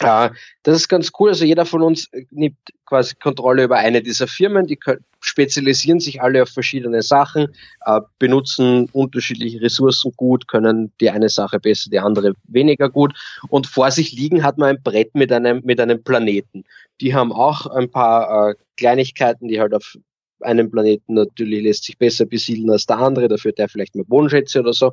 [0.00, 0.30] Äh,
[0.62, 1.30] das ist ganz cool.
[1.30, 4.66] Also jeder von uns nimmt quasi Kontrolle über eine dieser Firmen.
[4.66, 4.78] Die
[5.20, 7.48] spezialisieren sich alle auf verschiedene Sachen,
[7.84, 13.14] äh, benutzen unterschiedliche Ressourcen gut, können die eine Sache besser, die andere weniger gut.
[13.48, 16.64] Und vor sich liegen hat man ein Brett mit einem, mit einem Planeten.
[17.00, 19.96] Die haben auch ein paar äh, Kleinigkeiten, die halt auf
[20.42, 24.60] einem Planeten natürlich lässt sich besser besiedeln als der andere, dafür der vielleicht mehr Wohnschätze
[24.60, 24.92] oder so.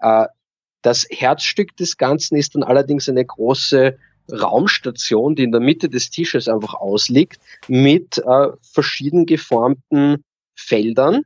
[0.00, 0.26] Äh,
[0.82, 3.96] das Herzstück des Ganzen ist dann allerdings eine große
[4.30, 11.22] Raumstation, die in der Mitte des Tisches einfach ausliegt, mit äh, verschieden geformten Feldern,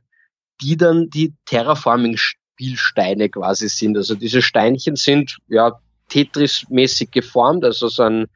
[0.61, 3.97] die dann die Terraforming-Spielsteine quasi sind.
[3.97, 8.27] Also diese Steinchen sind ja Tetris-mäßig geformt, also so ein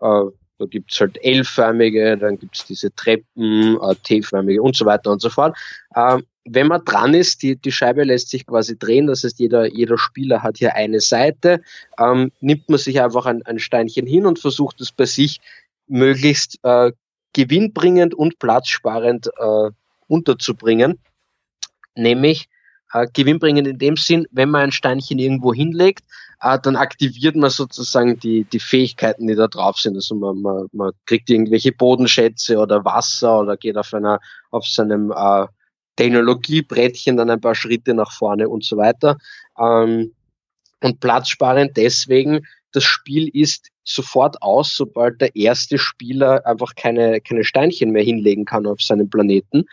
[0.00, 0.24] äh,
[0.60, 5.30] da gibt's halt L-förmige, dann gibt's diese Treppen, äh, T-förmige und so weiter und so
[5.30, 5.56] fort.
[5.96, 9.66] Ähm, wenn man dran ist, die, die Scheibe lässt sich quasi drehen, das heißt, jeder,
[9.66, 11.62] jeder Spieler hat hier eine Seite,
[11.98, 15.40] ähm, nimmt man sich einfach ein, ein Steinchen hin und versucht es bei sich
[15.86, 16.92] möglichst äh,
[17.32, 19.70] gewinnbringend und platzsparend äh,
[20.08, 20.98] unterzubringen.
[21.96, 22.48] Nämlich
[22.92, 26.04] äh, gewinnbringend in dem Sinn, wenn man ein Steinchen irgendwo hinlegt,
[26.42, 29.94] äh, dann aktiviert man sozusagen die, die Fähigkeiten, die da drauf sind.
[29.96, 35.12] Also man, man, man kriegt irgendwelche Bodenschätze oder Wasser oder geht auf einer auf seinem
[35.12, 35.46] äh,
[35.96, 39.18] Technologiebrettchen dann ein paar Schritte nach vorne und so weiter.
[39.58, 40.14] Ähm,
[40.82, 47.44] und platzsparend deswegen, das Spiel ist sofort aus, sobald der erste Spieler einfach keine, keine
[47.44, 49.64] Steinchen mehr hinlegen kann auf seinem Planeten.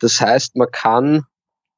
[0.00, 1.24] Das heißt, man kann,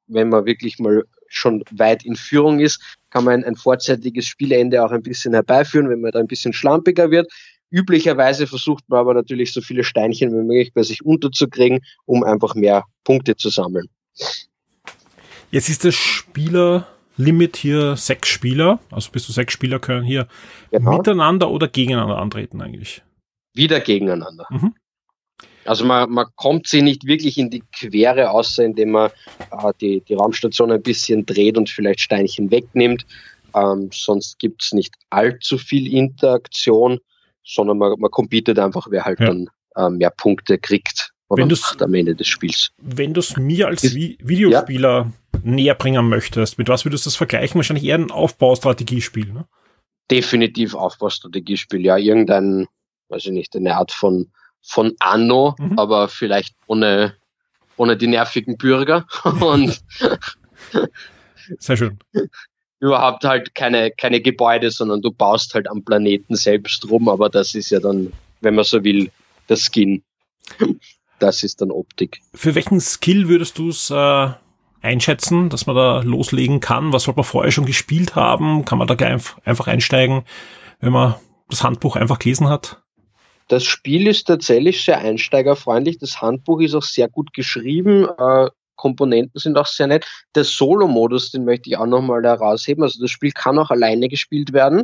[0.09, 4.91] wenn man wirklich mal schon weit in Führung ist, kann man ein, vorzeitiges Spielende auch
[4.91, 7.31] ein bisschen herbeiführen, wenn man da ein bisschen schlampiger wird.
[7.71, 12.55] Üblicherweise versucht man aber natürlich so viele Steinchen wie möglich bei sich unterzukriegen, um einfach
[12.55, 13.87] mehr Punkte zu sammeln.
[15.51, 18.79] Jetzt ist das Spielerlimit hier sechs Spieler.
[18.89, 20.27] Also bis zu sechs Spieler können hier
[20.71, 20.97] genau.
[20.97, 23.03] miteinander oder gegeneinander antreten eigentlich.
[23.53, 24.47] Wieder gegeneinander.
[24.49, 24.73] Mhm.
[25.69, 29.11] Also man, man kommt sie nicht wirklich in die Quere, außer indem man
[29.51, 33.05] äh, die, die Raumstation ein bisschen dreht und vielleicht Steinchen wegnimmt.
[33.53, 36.99] Ähm, sonst gibt es nicht allzu viel Interaktion,
[37.43, 39.27] sondern man, man competet einfach, wer halt ja.
[39.27, 42.71] dann äh, mehr Punkte kriegt wenn am Ende des Spiels.
[42.81, 45.39] Wenn du es mir als Vi Videospieler ja.
[45.43, 47.57] näher bringen möchtest, mit was würdest du das vergleichen?
[47.59, 49.45] Wahrscheinlich eher ein Aufbaustrategiespiel, ne?
[50.09, 51.95] Definitiv Aufbaustrategiespiel, ja.
[51.95, 52.65] Irgendein,
[53.09, 55.77] weiß ich nicht, eine Art von, von Anno, mhm.
[55.77, 57.15] aber vielleicht ohne,
[57.77, 59.05] ohne die nervigen Bürger
[59.41, 59.81] und
[61.59, 61.99] sehr schön.
[62.79, 67.55] Überhaupt halt keine, keine Gebäude, sondern du baust halt am Planeten selbst rum, aber das
[67.55, 69.11] ist ja dann, wenn man so will,
[69.49, 70.01] der Skin
[71.19, 72.21] das ist dann Optik.
[72.33, 74.29] Für welchen Skill würdest du es äh,
[74.81, 76.93] einschätzen, dass man da loslegen kann?
[76.93, 78.65] Was sollte man vorher schon gespielt haben?
[78.65, 80.23] Kann man da gleich einfach einsteigen,
[80.79, 81.15] wenn man
[81.49, 82.81] das Handbuch einfach gelesen hat?
[83.49, 85.97] Das Spiel ist tatsächlich sehr einsteigerfreundlich.
[85.97, 88.07] Das Handbuch ist auch sehr gut geschrieben.
[88.17, 90.05] Äh, Komponenten sind auch sehr nett.
[90.35, 92.83] Der Solo-Modus, den möchte ich auch nochmal herausheben.
[92.83, 94.83] Also das Spiel kann auch alleine gespielt werden.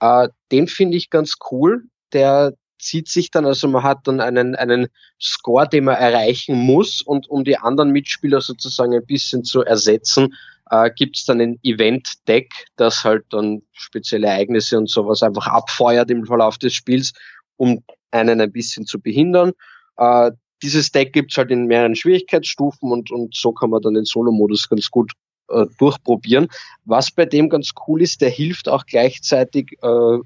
[0.00, 1.84] Äh, den finde ich ganz cool.
[2.14, 4.88] Der zieht sich dann, also man hat dann einen, einen
[5.20, 10.34] Score, den man erreichen muss und um die anderen Mitspieler sozusagen ein bisschen zu ersetzen,
[10.70, 16.10] äh, gibt es dann ein Event-Deck, das halt dann spezielle Ereignisse und sowas einfach abfeuert
[16.10, 17.12] im Verlauf des Spiels,
[17.56, 19.52] um einen ein bisschen zu behindern.
[19.96, 24.04] Äh, dieses Deck gibt's halt in mehreren Schwierigkeitsstufen und, und so kann man dann den
[24.04, 25.12] Solo-Modus ganz gut
[25.48, 26.48] äh, durchprobieren.
[26.84, 30.18] Was bei dem ganz cool ist, der hilft auch gleichzeitig, äh,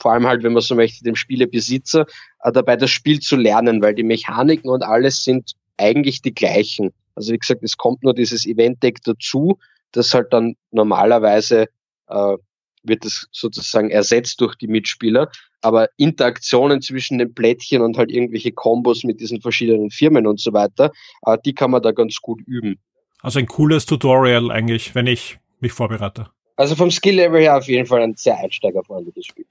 [0.00, 2.06] vor allem halt, wenn man so möchte, dem Spielebesitzer
[2.42, 6.92] äh, dabei das Spiel zu lernen, weil die Mechaniken und alles sind eigentlich die gleichen.
[7.14, 9.58] Also wie gesagt, es kommt nur dieses Event-Deck dazu,
[9.92, 11.66] das halt dann normalerweise
[12.08, 12.36] äh,
[12.82, 15.30] wird es sozusagen ersetzt durch die Mitspieler.
[15.62, 20.52] Aber Interaktionen zwischen den Plättchen und halt irgendwelche Kombos mit diesen verschiedenen Firmen und so
[20.52, 20.90] weiter,
[21.26, 22.78] äh, die kann man da ganz gut üben.
[23.22, 26.28] Also ein cooles Tutorial eigentlich, wenn ich mich vorbereite.
[26.56, 29.46] Also vom Skill-Level her auf jeden Fall ein sehr einsteigerfreundliches Spiel.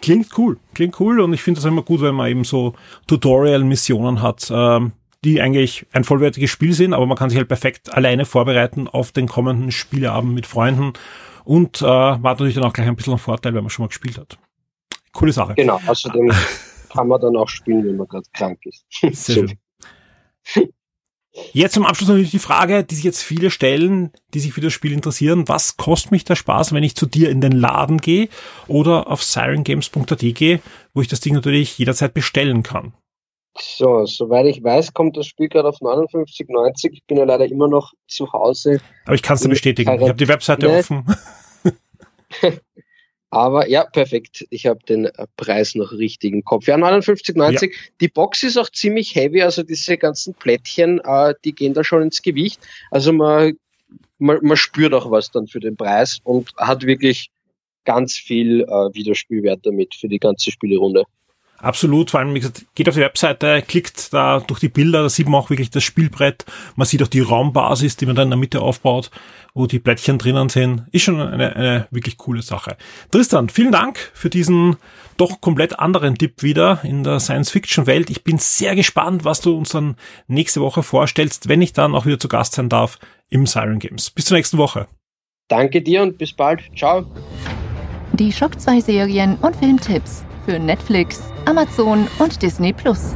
[0.00, 2.74] Klingt cool, klingt cool und ich finde das immer gut, wenn man eben so
[3.06, 4.92] Tutorial-Missionen hat, ähm,
[5.24, 9.12] die eigentlich ein vollwertiges Spiel sind, aber man kann sich halt perfekt alleine vorbereiten auf
[9.12, 10.92] den kommenden Spieleabend mit Freunden
[11.44, 13.88] und äh, war natürlich dann auch gleich ein bisschen ein Vorteil, wenn man schon mal
[13.88, 14.38] gespielt hat.
[15.12, 15.54] Coole Sache.
[15.54, 16.32] Genau, außerdem
[16.90, 18.84] kann man dann auch spielen, wenn man gerade krank ist.
[19.12, 19.58] Sehr schön.
[21.52, 24.72] Jetzt zum Abschluss natürlich die Frage, die sich jetzt viele stellen, die sich für das
[24.72, 25.48] Spiel interessieren.
[25.48, 28.28] Was kostet mich der Spaß, wenn ich zu dir in den Laden gehe
[28.68, 30.60] oder auf sirengames.at gehe,
[30.92, 32.94] wo ich das Ding natürlich jederzeit bestellen kann?
[33.56, 36.90] So, soweit ich weiß, kommt das Spiel gerade auf 59,90.
[36.92, 38.80] Ich bin ja leider immer noch zu Hause.
[39.04, 39.92] Aber ich kann es dir bestätigen.
[39.94, 41.04] Ich habe die Webseite offen.
[43.30, 44.46] Aber ja, perfekt.
[44.50, 46.68] Ich habe den Preis noch richtig im Kopf.
[46.68, 47.64] Ja, 59,90.
[47.64, 47.70] Ja.
[48.00, 52.02] Die Box ist auch ziemlich heavy, also diese ganzen Plättchen, äh, die gehen da schon
[52.02, 52.60] ins Gewicht.
[52.92, 53.58] Also man,
[54.18, 57.30] man, man spürt auch was dann für den Preis und hat wirklich
[57.84, 61.02] ganz viel äh, Wiederspielwert damit für die ganze Spielerunde.
[61.64, 65.08] Absolut, vor allem, wie gesagt, geht auf die Webseite, klickt da durch die Bilder, da
[65.08, 66.44] sieht man auch wirklich das Spielbrett,
[66.76, 69.10] man sieht auch die Raumbasis, die man da in der Mitte aufbaut,
[69.54, 70.82] wo die Plättchen drinnen sind.
[70.92, 72.76] Ist schon eine, eine wirklich coole Sache.
[73.10, 74.76] Tristan, vielen Dank für diesen
[75.16, 78.10] doch komplett anderen Tipp wieder in der Science-Fiction-Welt.
[78.10, 79.96] Ich bin sehr gespannt, was du uns dann
[80.26, 82.98] nächste Woche vorstellst, wenn ich dann auch wieder zu Gast sein darf
[83.30, 84.10] im Siren Games.
[84.10, 84.86] Bis zur nächsten Woche.
[85.48, 86.60] Danke dir und bis bald.
[86.76, 87.06] Ciao.
[88.12, 93.12] Die Schock 2 Serien und Filmtipps für Netflix, Amazon und Disney Plus.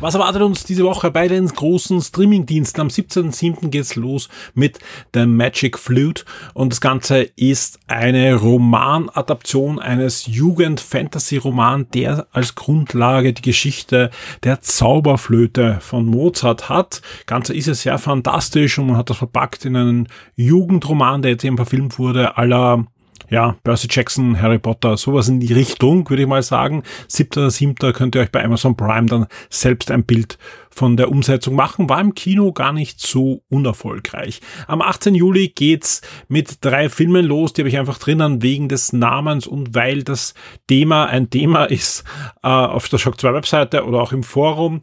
[0.00, 2.80] Was erwartet uns diese Woche bei den großen Streamingdiensten?
[2.80, 3.68] Am 17.07.
[3.68, 4.78] geht's los mit
[5.12, 13.42] The Magic Flute und das Ganze ist eine Romanadaption eines Jugend-Fantasy-Roman, der als Grundlage die
[13.42, 14.08] Geschichte
[14.42, 17.02] der Zauberflöte von Mozart hat.
[17.26, 21.44] Ganze ist es sehr fantastisch und man hat das verpackt in einen Jugendroman, der jetzt
[21.44, 22.86] eben verfilmt wurde, aller
[23.28, 26.82] ja, Percy Jackson, Harry Potter, sowas in die Richtung, würde ich mal sagen.
[27.08, 30.38] Siebter, siebter könnt ihr euch bei Amazon Prime dann selbst ein Bild
[30.70, 31.88] von der Umsetzung machen.
[31.88, 34.40] War im Kino gar nicht so unerfolgreich.
[34.66, 35.14] Am 18.
[35.14, 39.74] Juli geht's mit drei Filmen los, die habe ich einfach drinnen wegen des Namens und
[39.74, 40.34] weil das
[40.68, 42.04] Thema ein Thema ist
[42.42, 44.80] äh, auf der Shock 2 Webseite oder auch im Forum.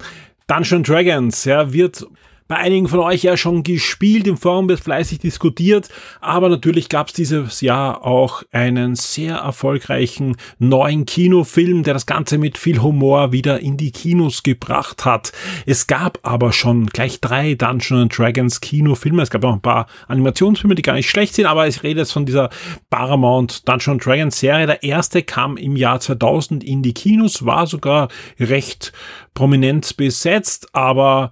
[0.47, 2.07] Dungeon Dragons, ja, wird
[2.47, 5.89] bei einigen von euch ja schon gespielt, im Forum wird fleißig diskutiert,
[6.21, 12.37] aber natürlich gab es dieses Jahr auch einen sehr erfolgreichen neuen Kinofilm, der das Ganze
[12.37, 15.31] mit viel Humor wieder in die Kinos gebracht hat.
[15.65, 20.75] Es gab aber schon gleich drei Dungeons Dragons Kinofilme, es gab auch ein paar Animationsfilme,
[20.75, 22.49] die gar nicht schlecht sind, aber ich rede jetzt von dieser
[22.89, 24.67] Paramount Dungeons Dragons Serie.
[24.67, 28.07] Der erste kam im Jahr 2000 in die Kinos, war sogar
[28.39, 28.93] recht
[29.33, 31.31] prominent besetzt, aber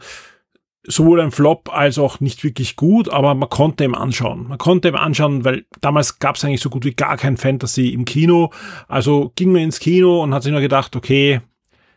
[0.88, 4.48] sowohl ein Flop als auch nicht wirklich gut, aber man konnte ihm anschauen.
[4.48, 7.90] Man konnte ihm anschauen, weil damals gab es eigentlich so gut wie gar kein Fantasy
[7.90, 8.52] im Kino.
[8.88, 11.42] Also ging man ins Kino und hat sich nur gedacht, okay,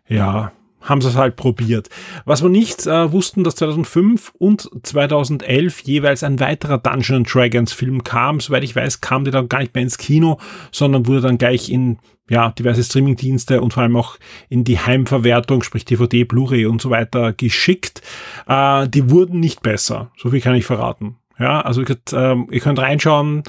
[0.09, 1.89] ja, haben sie es halt probiert.
[2.25, 8.05] Was wir nicht äh, wussten, dass 2005 und 2011 jeweils ein weiterer Dungeon Dragons Film
[8.05, 8.41] kam.
[8.41, 10.39] Soweit ich weiß, kam der dann gar nicht mehr ins Kino,
[10.73, 11.99] sondern wurde dann gleich in
[12.29, 14.17] ja, diverse Streamingdienste und vor allem auch
[14.49, 18.03] in die Heimverwertung, sprich DVD, Blu-ray und so weiter geschickt.
[18.47, 20.11] Äh, die wurden nicht besser.
[20.17, 21.17] So viel kann ich verraten.
[21.39, 23.45] Ja, also ihr könnt, ähm, ihr könnt reinschauen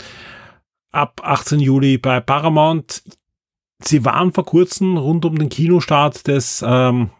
[0.91, 3.03] ab 18 Juli bei Paramount.
[3.81, 7.11] Sie waren vor kurzem rund um den Kinostart des ähm,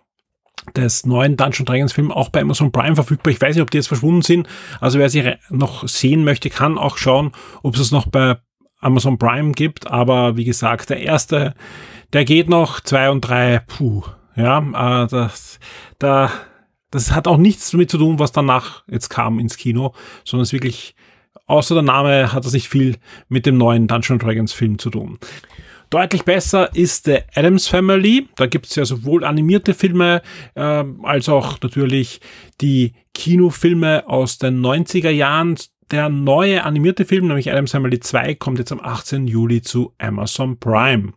[0.75, 3.31] des neuen Dungeon Dragons Film auch bei Amazon Prime verfügbar.
[3.31, 4.47] Ich weiß nicht, ob die jetzt verschwunden sind.
[4.79, 7.31] Also wer sie noch sehen möchte, kann auch schauen,
[7.63, 8.37] ob es es noch bei
[8.79, 9.87] Amazon Prime gibt.
[9.87, 11.53] Aber wie gesagt, der erste,
[12.13, 12.79] der geht noch.
[12.79, 14.03] Zwei und drei, puh.
[14.35, 15.59] Ja, äh, das,
[15.97, 16.31] da,
[16.91, 19.93] das hat auch nichts damit zu tun, was danach jetzt kam ins Kino,
[20.23, 20.95] sondern es wirklich
[21.45, 22.97] außer der Name hat das nicht viel
[23.27, 25.19] mit dem neuen Dungeons Dragons Film zu tun.
[25.89, 28.27] Deutlich besser ist The Adams Family.
[28.35, 30.21] Da gibt es ja sowohl animierte Filme
[30.53, 32.21] äh, als auch natürlich
[32.61, 35.55] die Kinofilme aus den 90er Jahren.
[35.91, 39.25] Der neue animierte Film, nämlich Adams Family 2, kommt jetzt am 18.
[39.25, 41.13] Juli zu Amazon Prime.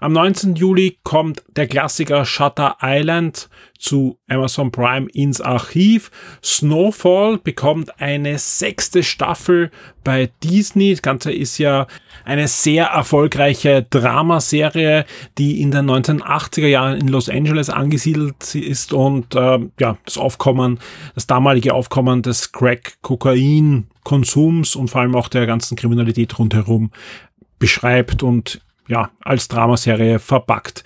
[0.00, 0.54] Am 19.
[0.54, 6.12] Juli kommt der Klassiker Shutter Island zu Amazon Prime ins Archiv.
[6.42, 9.72] Snowfall bekommt eine sechste Staffel
[10.04, 10.92] bei Disney.
[10.92, 11.88] Das Ganze ist ja
[12.24, 15.04] eine sehr erfolgreiche Dramaserie,
[15.36, 20.78] die in den 1980er Jahren in Los Angeles angesiedelt ist und äh, ja, das Aufkommen,
[21.16, 26.92] das damalige Aufkommen des Crack-Kokain-Konsums und vor allem auch der ganzen Kriminalität rundherum
[27.58, 30.84] beschreibt und ja, als Dramaserie verpackt.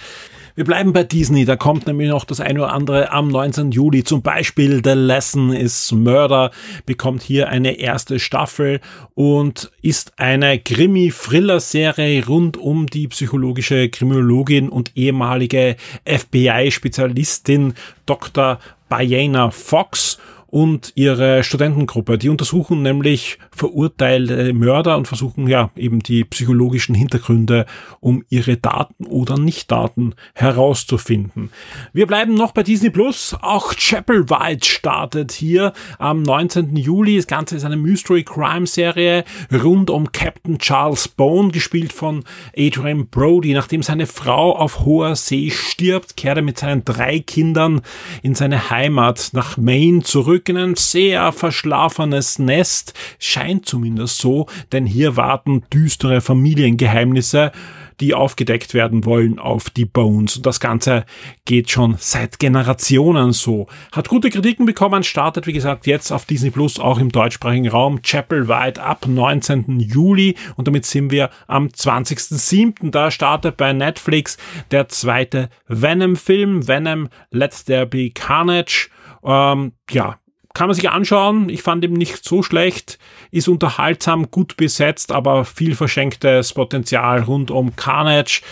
[0.55, 3.71] Wir bleiben bei Disney, da kommt nämlich noch das eine oder andere am 19.
[3.71, 4.05] Juli.
[4.05, 6.51] Zum Beispiel The Lesson is Murder
[6.85, 8.81] bekommt hier eine erste Staffel
[9.15, 17.73] und ist eine Krimi-Thriller-Serie rund um die psychologische Kriminologin und ehemalige FBI-Spezialistin
[18.05, 18.59] Dr.
[18.91, 20.19] Diana Fox
[20.53, 22.19] und ihre Studentengruppe.
[22.19, 27.65] Die untersuchen nämlich verurteilte Mörder und versuchen ja eben die psychologischen Hintergründe,
[28.01, 31.49] um ihre Daten oder Nicht-Daten herauszufinden.
[31.95, 33.35] Wir bleiben noch bei Disney Plus.
[33.41, 36.77] Auch Chapel White startet hier am 19.
[36.77, 37.17] Juli.
[37.17, 42.25] Das Ganze ist eine Mystery Crime Serie rund um Captain Charles Bone, gespielt von
[42.55, 43.55] Adrian Brody.
[43.55, 47.81] Nachdem seine Frau auf hoher See stirbt, kehrt er mit seinen drei Kindern
[48.23, 54.47] in seine Heimat nach Maine zurück zurück in ein sehr verschlafenes Nest, scheint zumindest so,
[54.73, 57.53] denn hier warten düstere Familiengeheimnisse,
[58.01, 60.37] die aufgedeckt werden wollen auf die Bones.
[60.37, 61.05] Und das Ganze
[61.45, 63.69] geht schon seit Generationen so.
[63.93, 68.03] Hat gute Kritiken bekommen, startet wie gesagt jetzt auf Disney Plus auch im deutschsprachigen Raum
[68.03, 69.79] Chapel White ab 19.
[69.79, 72.91] Juli und damit sind wir am 20.07.
[72.91, 74.39] Da startet bei Netflix
[74.73, 78.89] der zweite Venom-Film, Venom Let There Be Carnage.
[79.25, 80.17] Ähm, ja,
[80.55, 81.49] kann man sich anschauen.
[81.49, 82.99] Ich fand ihn nicht so schlecht,
[83.31, 88.43] ist unterhaltsam, gut besetzt, aber viel verschenktes Potenzial rund um Carnage.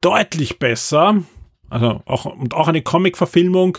[0.00, 1.22] Deutlich besser.
[1.68, 3.78] Also auch, und auch eine Comic-Verfilmung,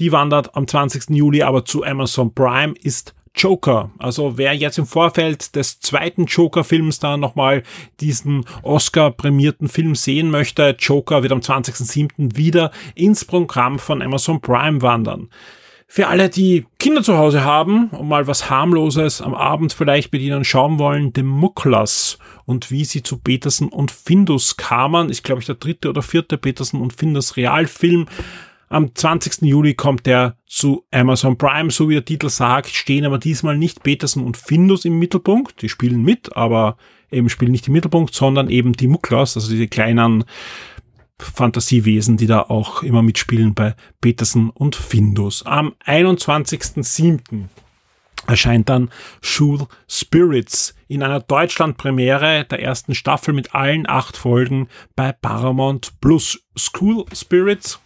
[0.00, 1.10] die wandert am 20.
[1.10, 3.90] Juli aber zu Amazon Prime, ist Joker.
[3.98, 7.62] Also wer jetzt im Vorfeld des zweiten Joker-Films da nochmal
[8.00, 12.36] diesen Oscar-prämierten Film sehen möchte, Joker wird am 20.07.
[12.36, 15.28] wieder ins Programm von Amazon Prime wandern.
[15.88, 20.20] Für alle, die Kinder zu Hause haben und mal was harmloses am Abend vielleicht mit
[20.20, 25.40] ihnen schauen wollen, The Muklas und wie sie zu Petersen und Findus kamen, ist glaube
[25.40, 28.06] ich der dritte oder vierte Petersen und Findus Realfilm.
[28.68, 29.42] Am 20.
[29.42, 33.84] Juli kommt der zu Amazon Prime, so wie der Titel sagt, stehen aber diesmal nicht
[33.84, 35.62] Petersen und Findus im Mittelpunkt.
[35.62, 36.76] Die spielen mit, aber
[37.12, 40.24] eben spielen nicht im Mittelpunkt, sondern eben die Muklas, also diese kleinen
[41.18, 45.44] Fantasiewesen, die da auch immer mitspielen bei Peterson und Findus.
[45.44, 47.44] Am 21.07.
[48.26, 48.90] erscheint dann
[49.22, 56.42] Shool Spirits in einer Deutschland-Premiere der ersten Staffel mit allen acht Folgen bei Paramount Plus.
[56.56, 57.80] School Spirits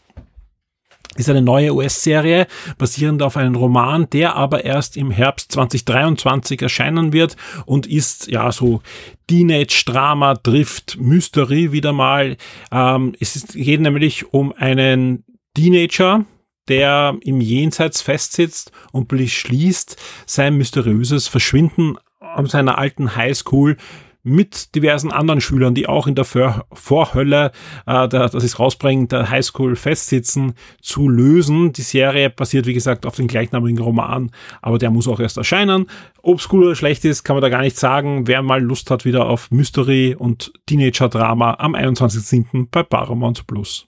[1.16, 2.46] ist eine neue US-Serie
[2.78, 7.36] basierend auf einem Roman, der aber erst im Herbst 2023 erscheinen wird
[7.66, 8.80] und ist ja so
[9.26, 12.36] Teenage-Drama trifft Mystery wieder mal.
[12.70, 16.24] Ähm, es ist, geht nämlich um einen Teenager,
[16.68, 19.96] der im Jenseits festsitzt und beschließt,
[20.26, 23.76] sein mysteriöses Verschwinden an seiner alten Highschool
[24.22, 27.52] mit diversen anderen Schülern, die auch in der Vor Vorhölle,
[27.86, 31.72] äh, der, das ist rausbringen, der Highschool festsitzen, zu lösen.
[31.72, 34.30] Die Serie basiert, wie gesagt, auf dem gleichnamigen Roman,
[34.62, 35.86] aber der muss auch erst erscheinen.
[36.22, 38.26] Ob es gut oder schlecht ist, kann man da gar nicht sagen.
[38.26, 42.68] Wer mal Lust hat wieder auf Mystery und Teenager-Drama am 21.07.
[42.70, 43.86] bei Paramount Plus.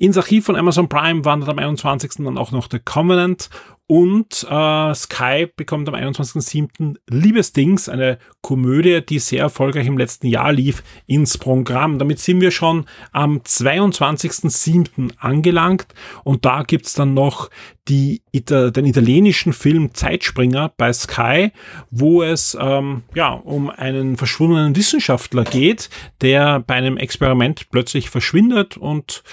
[0.00, 2.24] Ins Archiv von Amazon Prime wandert am 21.
[2.24, 3.50] dann auch noch The Covenant
[3.90, 6.94] und äh, Sky bekommt am 21.07.
[7.08, 11.98] Liebesdings, eine Komödie, die sehr erfolgreich im letzten Jahr lief, ins Programm.
[11.98, 15.10] Damit sind wir schon am 22.07.
[15.18, 15.88] angelangt
[16.22, 17.50] und da gibt's dann noch
[17.88, 21.50] die, den italienischen Film Zeitspringer bei Sky,
[21.90, 28.76] wo es ähm, ja um einen verschwundenen Wissenschaftler geht, der bei einem Experiment plötzlich verschwindet
[28.76, 29.24] und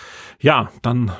[0.41, 1.11] ja, dann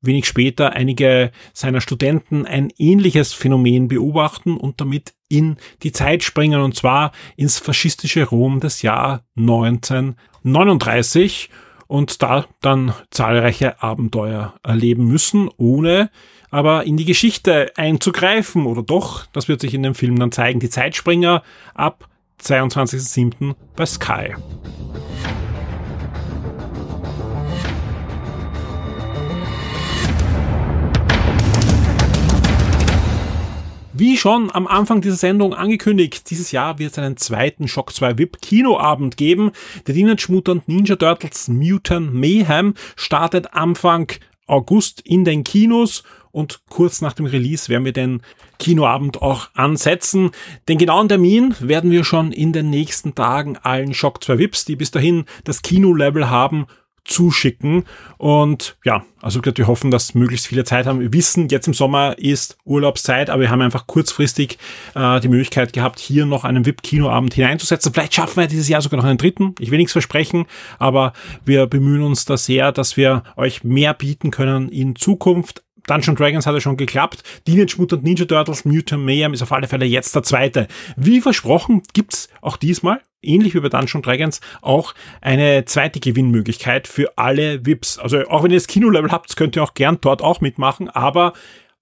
[0.00, 6.60] wenig später einige seiner Studenten ein ähnliches Phänomen beobachten und damit in die Zeit springen
[6.60, 11.50] und zwar ins faschistische Rom des Jahr 1939
[11.86, 16.10] und da dann zahlreiche Abenteuer erleben müssen, ohne
[16.50, 20.60] aber in die Geschichte einzugreifen oder doch, das wird sich in dem Film dann zeigen.
[20.60, 21.42] Die Zeitspringer
[21.74, 22.08] ab
[22.42, 23.54] 22.07.
[23.76, 24.34] bei Sky.
[34.00, 38.16] Wie schon am Anfang dieser Sendung angekündigt, dieses Jahr wird es einen zweiten Shock 2
[38.16, 39.50] VIP Kinoabend geben.
[39.88, 44.12] Der Teenage Mutant Ninja Turtles Mutant Mayhem startet Anfang
[44.46, 48.22] August in den Kinos und kurz nach dem Release werden wir den
[48.60, 50.30] Kinoabend auch ansetzen.
[50.68, 54.76] Den genauen Termin werden wir schon in den nächsten Tagen allen Shock 2 VIPs, die
[54.76, 56.66] bis dahin das Kinolevel haben,
[57.08, 57.84] zuschicken.
[58.16, 61.00] Und ja, also wir hoffen, dass möglichst viele Zeit haben.
[61.00, 64.58] Wir wissen, jetzt im Sommer ist Urlaubszeit, aber wir haben einfach kurzfristig
[64.94, 67.92] äh, die Möglichkeit gehabt, hier noch einen VIP-Kinoabend hineinzusetzen.
[67.92, 69.54] Vielleicht schaffen wir dieses Jahr sogar noch einen dritten.
[69.58, 70.46] Ich will nichts versprechen,
[70.78, 71.12] aber
[71.44, 75.62] wir bemühen uns da sehr, dass wir euch mehr bieten können in Zukunft.
[75.86, 77.22] Dungeon Dragons hat ja schon geklappt.
[77.46, 80.68] Teenage Mutant Ninja Turtles Mutant Mayhem ist auf alle Fälle jetzt der zweite.
[80.96, 87.16] Wie versprochen gibt's auch diesmal ähnlich wie bei Dungeon Dragons, auch eine zweite Gewinnmöglichkeit für
[87.16, 87.98] alle VIPs.
[87.98, 91.32] Also auch wenn ihr das Kinolevel habt, könnt ihr auch gern dort auch mitmachen, aber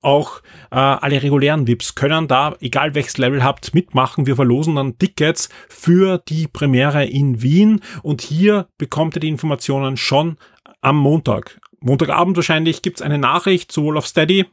[0.03, 4.26] auch äh, alle regulären VIPs können da, egal welches Level habt, mitmachen.
[4.26, 9.97] Wir verlosen dann Tickets für die Premiere in Wien und hier bekommt ihr die Informationen
[9.97, 10.37] schon
[10.80, 11.59] am Montag.
[11.80, 14.47] Montagabend wahrscheinlich gibt's eine Nachricht, sowohl auf Steady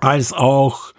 [0.00, 0.92] als auch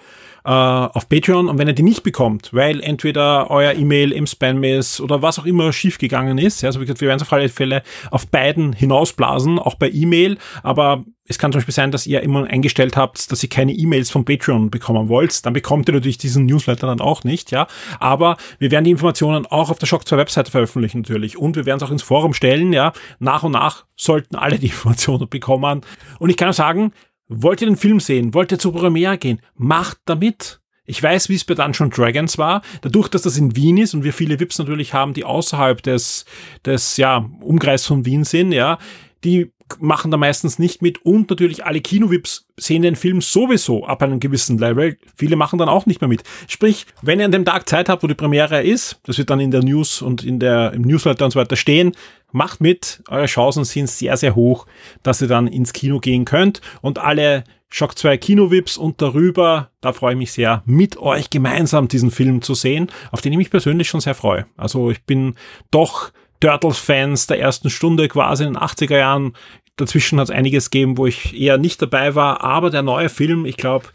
[0.44, 4.64] äh, auf Patreon und wenn ihr die nicht bekommt, weil entweder euer E-Mail im Spam
[4.64, 7.34] ist oder was auch immer schiefgegangen ist, ja, also wie gesagt, wir werden es auf
[7.34, 12.06] alle Fälle auf beiden hinausblasen, auch bei E-Mail, aber es kann zum Beispiel sein, dass
[12.06, 15.46] ihr immer eingestellt habt, dass ihr keine E-Mails von Patreon bekommen wollt.
[15.46, 17.68] Dann bekommt ihr natürlich diesen Newsletter dann auch nicht, ja.
[18.00, 21.38] Aber wir werden die Informationen auch auf der Shock 2 Webseite veröffentlichen natürlich.
[21.38, 22.92] Und wir werden es auch ins Forum stellen, ja.
[23.20, 25.82] Nach und nach sollten alle die Informationen bekommen.
[26.20, 26.92] Und ich kann auch sagen,
[27.34, 28.34] Wollt ihr den Film sehen?
[28.34, 29.40] Wollt ihr zur Premiere gehen?
[29.56, 30.60] Macht damit!
[30.86, 32.62] Ich weiß, wie es bei Dungeon Dragons war.
[32.82, 36.26] Dadurch, dass das in Wien ist und wir viele VIPs natürlich haben, die außerhalb des,
[36.66, 38.80] des, ja, Umkreis von Wien sind, ja,
[39.24, 44.04] die machen da meistens nicht mit und natürlich alle Kino-VIPs sehen den Film sowieso ab
[44.04, 44.98] einem gewissen Level.
[45.16, 46.24] Viele machen dann auch nicht mehr mit.
[46.48, 49.40] Sprich, wenn ihr an dem Tag Zeit habt, wo die Premiere ist, das wird dann
[49.40, 51.94] in der News und in der, im Newsletter und so weiter stehen,
[52.34, 53.04] macht mit.
[53.10, 54.66] Eure Chancen sind sehr, sehr hoch,
[55.04, 59.94] dass ihr dann ins Kino gehen könnt und alle Shock 2 Kino-VIPs und darüber, da
[59.94, 63.50] freue ich mich sehr, mit euch gemeinsam diesen Film zu sehen, auf den ich mich
[63.50, 64.46] persönlich schon sehr freue.
[64.58, 65.36] Also ich bin
[65.72, 66.12] doch
[66.42, 69.34] Turtles-Fans der ersten Stunde quasi in den 80er Jahren
[69.78, 73.46] Dazwischen hat es einiges gegeben, wo ich eher nicht dabei war, aber der neue Film,
[73.46, 73.88] ich glaube,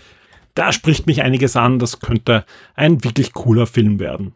[0.54, 1.78] da spricht mich einiges an.
[1.78, 4.34] Das könnte ein wirklich cooler Film werden.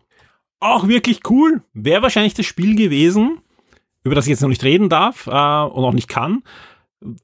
[0.60, 3.38] Auch wirklich cool wäre wahrscheinlich das Spiel gewesen,
[4.04, 6.42] über das ich jetzt noch nicht reden darf äh, und auch nicht kann,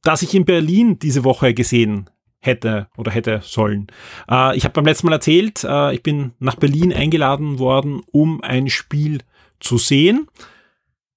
[0.02, 2.10] das ich in Berlin diese Woche gesehen
[2.40, 3.88] hätte oder hätte sollen.
[4.30, 8.42] Äh, ich habe beim letzten Mal erzählt, äh, ich bin nach Berlin eingeladen worden, um
[8.42, 9.20] ein Spiel
[9.60, 10.28] zu sehen.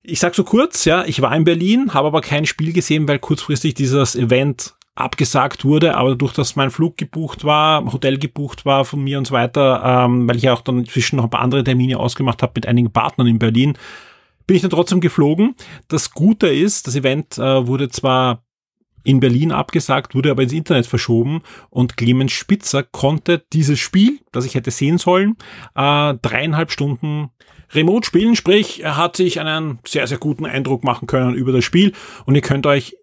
[0.02, 3.20] Ich sag so kurz, ja, ich war in Berlin, habe aber kein Spiel gesehen, weil
[3.20, 8.84] kurzfristig dieses Event abgesagt wurde, aber durch dass mein Flug gebucht war, Hotel gebucht war
[8.84, 11.42] von mir und so weiter, ähm, weil ich ja auch dann inzwischen noch ein paar
[11.42, 13.78] andere Termine ausgemacht habe mit einigen Partnern in Berlin,
[14.50, 15.54] bin ich dann trotzdem geflogen.
[15.90, 18.44] Das Gute ist, das Event äh, wurde zwar
[19.04, 24.46] in Berlin abgesagt, wurde aber ins Internet verschoben und Clemens Spitzer konnte dieses Spiel, das
[24.46, 25.38] ich hätte sehen sollen,
[25.76, 27.30] äh, dreieinhalb Stunden
[27.74, 31.64] remote spielen, sprich, er hat sich einen sehr, sehr guten Eindruck machen können über das
[31.64, 31.94] Spiel
[32.26, 32.98] und ihr könnt euch,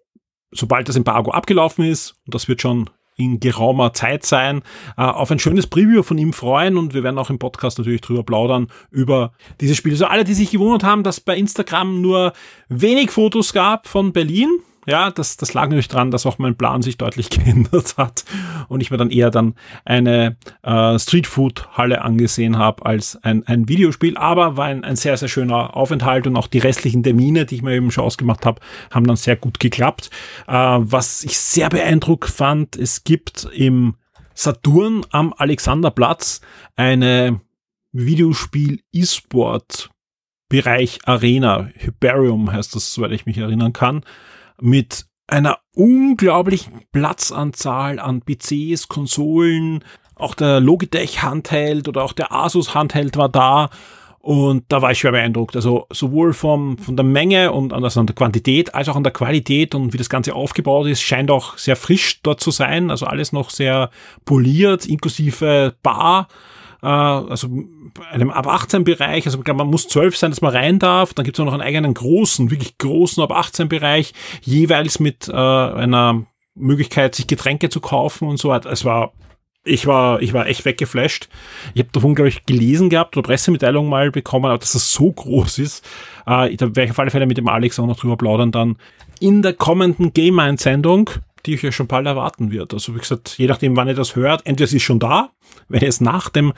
[0.51, 4.61] sobald das Embargo abgelaufen ist, und das wird schon in geraumer Zeit sein,
[4.95, 8.01] äh, auf ein schönes Preview von ihm freuen und wir werden auch im Podcast natürlich
[8.01, 9.93] drüber plaudern über dieses Spiel.
[9.93, 12.33] Also alle, die sich gewundert haben, dass bei Instagram nur
[12.69, 16.81] wenig Fotos gab von Berlin, ja, das, das lag natürlich dran, dass auch mein Plan
[16.81, 18.23] sich deutlich geändert hat
[18.69, 24.17] und ich mir dann eher dann eine äh, Streetfood-Halle angesehen habe als ein, ein Videospiel.
[24.17, 27.61] Aber war ein, ein sehr, sehr schöner Aufenthalt und auch die restlichen Termine, die ich
[27.61, 30.09] mir eben schon ausgemacht habe, haben dann sehr gut geklappt.
[30.47, 33.95] Äh, was ich sehr beeindruckt fand, es gibt im
[34.33, 36.39] Saturn am Alexanderplatz
[36.77, 37.41] eine
[37.91, 39.89] Videospiel-E-Sport
[40.49, 41.67] Bereich Arena.
[41.75, 44.05] Hyperium heißt das, soweit ich mich erinnern kann
[44.61, 49.83] mit einer unglaublichen Platzanzahl an PCs, Konsolen,
[50.15, 53.69] auch der Logitech Handheld oder auch der Asus Handheld war da
[54.27, 55.55] und da war ich schwer beeindruckt.
[55.55, 59.13] Also sowohl vom, von der Menge und also an der Quantität als auch an der
[59.13, 62.91] Qualität und wie das Ganze aufgebaut ist, scheint auch sehr frisch dort zu sein.
[62.91, 63.89] Also alles noch sehr
[64.25, 66.27] poliert, inklusive Bar
[66.81, 67.47] äh, also
[68.11, 71.13] einem ab 18 Bereich, also man muss 12 sein, dass man rein darf.
[71.13, 75.33] Dann gibt es noch einen eigenen großen, wirklich großen ab 18 Bereich, jeweils mit äh,
[75.33, 76.25] einer
[76.55, 78.53] Möglichkeit, sich Getränke zu kaufen und so.
[78.53, 79.13] Es war
[79.67, 81.27] ich war, ich war echt weggeflasht.
[81.73, 85.11] Ich habe davon, glaube ich, gelesen gehabt oder Pressemitteilung mal bekommen, aber dass das so
[85.11, 85.85] groß ist.
[86.25, 88.77] Äh, da werde ich auf alle Fälle mit dem Alex auch noch drüber plaudern dann
[89.19, 91.09] in der kommenden Game Mind-Sendung,
[91.47, 92.73] die euch ja schon bald erwarten wird.
[92.73, 95.31] Also wie gesagt, je nachdem, wann ihr das hört, entweder sie ist schon da,
[95.69, 96.53] wenn ihr es nach dem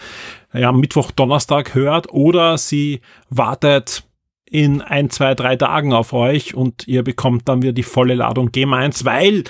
[0.54, 4.04] ja, Mittwoch, Donnerstag hört, oder sie wartet
[4.50, 8.52] in ein, zwei, drei Tagen auf euch und ihr bekommt dann wieder die volle Ladung
[8.52, 9.44] Game 1, weil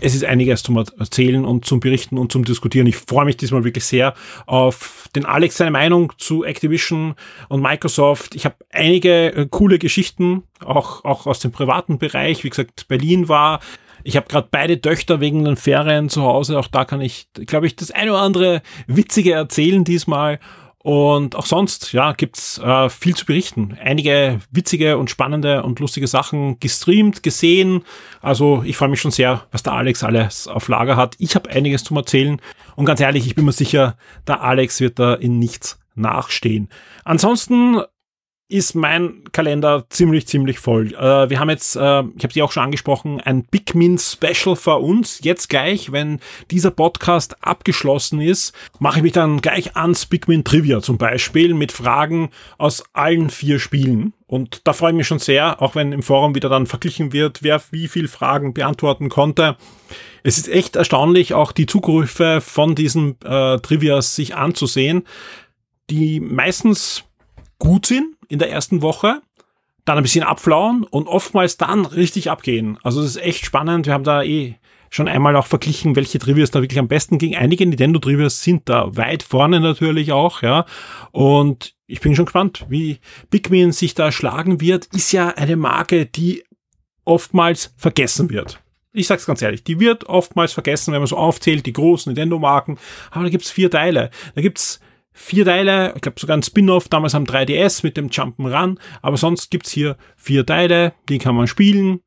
[0.00, 2.86] es ist einiges zum Erzählen und zum Berichten und zum Diskutieren.
[2.86, 4.14] Ich freue mich diesmal wirklich sehr
[4.46, 7.14] auf den Alex seine Meinung zu Activision
[7.48, 8.34] und Microsoft.
[8.34, 12.44] Ich habe einige äh, coole Geschichten, auch, auch aus dem privaten Bereich.
[12.44, 13.60] Wie gesagt, Berlin war.
[14.04, 16.58] Ich habe gerade beide Töchter wegen den Ferien zu Hause.
[16.58, 20.38] Auch da kann ich, glaube ich, das eine oder andere Witzige erzählen diesmal.
[20.84, 23.78] Und auch sonst, ja, gibt's äh, viel zu berichten.
[23.82, 27.84] Einige witzige und spannende und lustige Sachen gestreamt, gesehen.
[28.20, 31.14] Also ich freue mich schon sehr, was der Alex alles auf Lager hat.
[31.18, 32.38] Ich habe einiges zum Erzählen.
[32.76, 33.96] Und ganz ehrlich, ich bin mir sicher,
[34.26, 36.68] der Alex wird da in nichts nachstehen.
[37.02, 37.80] Ansonsten
[38.54, 40.94] ist mein Kalender ziemlich, ziemlich voll.
[40.94, 44.54] Äh, wir haben jetzt, äh, ich habe sie auch schon angesprochen, ein Big Min Special
[44.54, 45.18] für uns.
[45.24, 46.20] Jetzt gleich, wenn
[46.52, 51.52] dieser Podcast abgeschlossen ist, mache ich mich dann gleich ans Big Min Trivia zum Beispiel
[51.52, 54.12] mit Fragen aus allen vier Spielen.
[54.28, 57.42] Und da freue ich mich schon sehr, auch wenn im Forum wieder dann verglichen wird,
[57.42, 59.56] wer wie viel Fragen beantworten konnte.
[60.22, 65.02] Es ist echt erstaunlich, auch die Zugriffe von diesen äh, Trivias sich anzusehen,
[65.90, 67.02] die meistens
[67.58, 69.20] gut sind, in der ersten Woche,
[69.84, 72.78] dann ein bisschen abflauen und oftmals dann richtig abgehen.
[72.82, 73.86] Also das ist echt spannend.
[73.86, 74.56] Wir haben da eh
[74.90, 77.34] schon einmal auch verglichen, welche Trivias da wirklich am besten ging.
[77.34, 80.66] Einige Nintendo Trivias sind da weit vorne natürlich auch, ja.
[81.10, 82.98] Und ich bin schon gespannt, wie
[83.28, 84.86] Pikmin sich da schlagen wird.
[84.94, 86.44] Ist ja eine Marke, die
[87.04, 88.60] oftmals vergessen wird.
[88.92, 92.78] Ich sag's ganz ehrlich, die wird oftmals vergessen, wenn man so aufzählt, die großen Nintendo-Marken.
[93.10, 94.10] Aber da gibt's vier Teile.
[94.36, 94.78] Da gibt's
[95.14, 99.50] vier Teile, ich glaube sogar ein Spin-off damals am 3DS mit dem Jump'n'Run, aber sonst
[99.50, 102.00] gibt's hier vier Teile, die kann man spielen,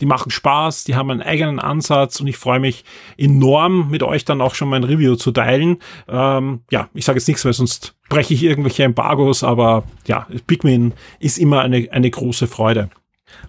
[0.00, 2.84] die machen Spaß, die haben einen eigenen Ansatz und ich freue mich
[3.16, 5.78] enorm mit euch dann auch schon mein Review zu teilen.
[6.08, 10.94] Ähm, ja, ich sage jetzt nichts, weil sonst breche ich irgendwelche Embargos, aber ja, Pikmin
[11.20, 12.90] ist immer eine, eine große Freude.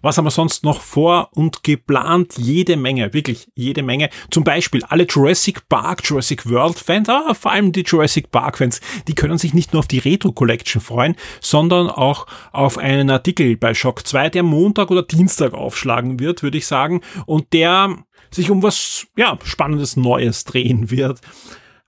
[0.01, 2.33] Was haben wir sonst noch vor und geplant?
[2.37, 4.09] Jede Menge, wirklich jede Menge.
[4.29, 8.81] Zum Beispiel alle Jurassic Park, Jurassic World Fans, ah, vor allem die Jurassic Park Fans,
[9.07, 13.57] die können sich nicht nur auf die Retro Collection freuen, sondern auch auf einen Artikel
[13.57, 17.97] bei Shock 2, der Montag oder Dienstag aufschlagen wird, würde ich sagen, und der
[18.31, 21.19] sich um was, ja, spannendes Neues drehen wird.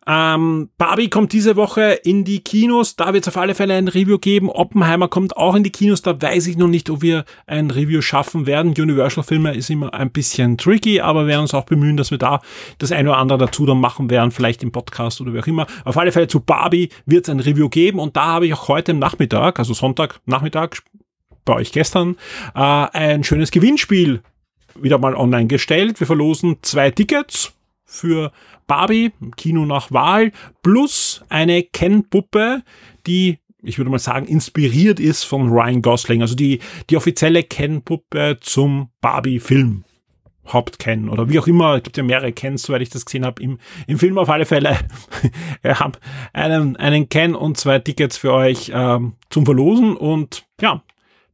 [0.06, 2.95] Ähm, Barbie kommt diese Woche in die Kinos.
[2.95, 4.49] Da wird es auf alle Fälle ein Review geben.
[4.49, 6.01] Oppenheimer kommt auch in die Kinos.
[6.01, 8.74] Da weiß ich noch nicht, ob wir ein Review schaffen werden.
[8.78, 12.41] Universal-Filme ist immer ein bisschen tricky, aber wir werden uns auch bemühen, dass wir da
[12.80, 15.68] das eine oder andere dazu dann machen werden, vielleicht im Podcast oder wie auch immer.
[15.86, 18.68] Auf alle Fälle zu Barbie wird es ein Review geben und da habe ich auch
[18.68, 20.82] heute im Nachmittag, also Sonntag Nachmittag,
[21.45, 22.16] bei euch gestern,
[22.56, 24.22] äh, ein schönes Gewinnspiel
[24.76, 25.99] wieder mal online gestellt.
[25.99, 27.54] Wir verlosen zwei Tickets
[27.86, 28.32] für
[28.68, 32.64] Barbie, Kino nach Wahl, plus eine Ken-Puppe,
[33.07, 36.59] die ich würde mal sagen, inspiriert ist von Ryan Gosling, also die,
[36.89, 39.86] die offizielle Ken-Puppe zum Barbie-Film.
[40.51, 43.41] Haupt-Ken oder wie auch immer, es gibt ja mehrere Kens, soweit ich das gesehen habe,
[43.41, 44.78] im, im Film auf alle Fälle.
[45.61, 45.93] Wir haben
[46.34, 50.84] einen, einen Ken und zwei Tickets für euch ähm, zum Verlosen und ja,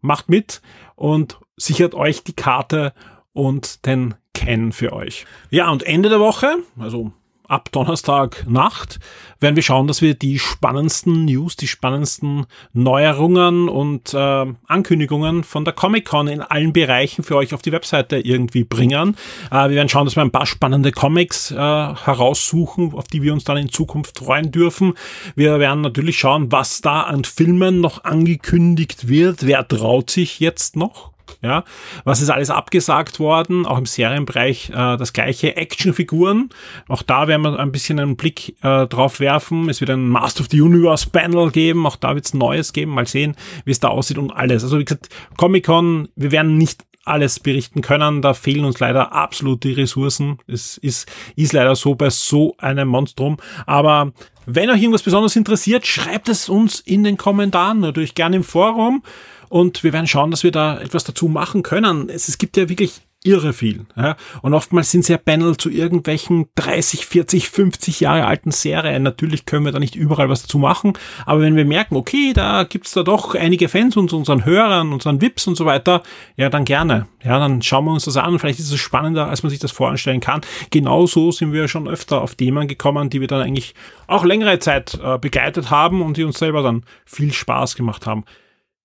[0.02, 0.62] macht mit
[0.96, 2.94] und sichert euch die Karte
[3.34, 5.26] und den Ken für euch.
[5.50, 7.12] Ja, und Ende der Woche, also
[7.50, 9.00] ab Donnerstag Nacht
[9.40, 15.66] werden wir schauen, dass wir die spannendsten News, die spannendsten Neuerungen und äh, Ankündigungen von
[15.66, 19.16] der Comic-Con in allen Bereichen für euch auf die Webseite irgendwie bringen.
[19.52, 23.34] Äh, wir werden schauen, dass wir ein paar spannende Comics äh, heraussuchen, auf die wir
[23.34, 24.94] uns dann in Zukunft freuen dürfen.
[25.36, 29.46] Wir werden natürlich schauen, was da an Filmen noch angekündigt wird.
[29.46, 31.12] Wer traut sich jetzt noch?
[31.42, 31.64] Ja,
[32.04, 33.66] was ist alles abgesagt worden?
[33.66, 35.56] Auch im Serienbereich äh, das gleiche.
[35.56, 36.50] Actionfiguren.
[36.88, 39.70] Auch da werden wir ein bisschen einen Blick äh, drauf werfen.
[39.70, 41.86] Es wird ein Master of the Universe Panel geben.
[41.86, 42.92] Auch da wird es Neues geben.
[42.92, 44.64] Mal sehen, wie es da aussieht und alles.
[44.64, 48.22] Also wie gesagt, Comic Con, wir werden nicht alles berichten können.
[48.22, 50.38] Da fehlen uns leider absolut die Ressourcen.
[50.48, 53.38] Es ist, ist leider so bei so einem Monstrum.
[53.66, 54.14] Aber
[54.46, 59.04] wenn euch irgendwas besonders interessiert, schreibt es uns in den Kommentaren, natürlich gerne im Forum.
[59.50, 62.10] Und wir werden schauen, dass wir da etwas dazu machen können.
[62.10, 63.86] Es, es gibt ja wirklich irre viel.
[63.98, 64.16] Ja?
[64.42, 69.04] Und oftmals sind es ja Panel zu irgendwelchen 30, 40, 50 Jahre alten Serien.
[69.04, 70.94] Natürlich können wir da nicht überall was dazu machen,
[71.26, 75.22] aber wenn wir merken, okay, da gibt's da doch einige Fans und unseren Hörern, unseren
[75.22, 76.02] Vips und so weiter,
[76.38, 77.08] ja, dann gerne.
[77.22, 78.40] Ja, dann schauen wir uns das an.
[78.40, 80.42] Vielleicht ist es spannender, als man sich das vorstellen kann.
[80.70, 83.76] Genauso sind wir schon öfter auf Themen gekommen, die wir dann eigentlich
[84.08, 88.24] auch längere Zeit äh, begleitet haben und die uns selber dann viel Spaß gemacht haben.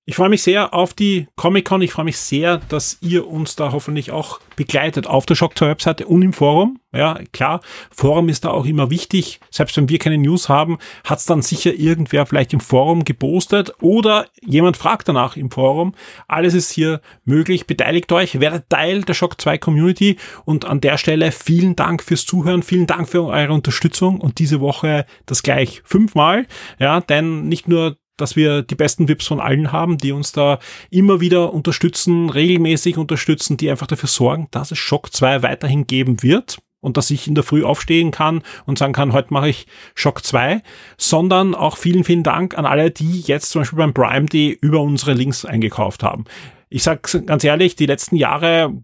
[0.07, 1.81] Ich freue mich sehr auf die Comic-Con.
[1.81, 5.69] Ich freue mich sehr, dass ihr uns da hoffentlich auch begleitet auf der Shock 2
[5.69, 6.79] Webseite und im Forum.
[6.93, 9.41] Ja, klar, Forum ist da auch immer wichtig.
[9.51, 13.73] Selbst wenn wir keine News haben, hat es dann sicher irgendwer vielleicht im Forum gepostet
[13.81, 15.95] oder jemand fragt danach im Forum.
[16.29, 17.67] Alles ist hier möglich.
[17.67, 22.27] Beteiligt euch, werdet Teil der Shock 2 Community und an der Stelle vielen Dank fürs
[22.27, 26.47] Zuhören, vielen Dank für eure Unterstützung und diese Woche das gleich fünfmal.
[26.79, 30.59] Ja, denn nicht nur dass wir die besten VIPs von allen haben, die uns da
[30.91, 36.23] immer wieder unterstützen, regelmäßig unterstützen, die einfach dafür sorgen, dass es Shock 2 weiterhin geben
[36.23, 39.67] wird und dass ich in der Früh aufstehen kann und sagen kann, heute mache ich
[39.95, 40.63] Shock 2,
[40.99, 44.81] sondern auch vielen, vielen Dank an alle, die jetzt zum Beispiel beim Prime Day über
[44.83, 46.25] unsere Links eingekauft haben.
[46.69, 48.75] Ich sage ganz ehrlich, die letzten Jahre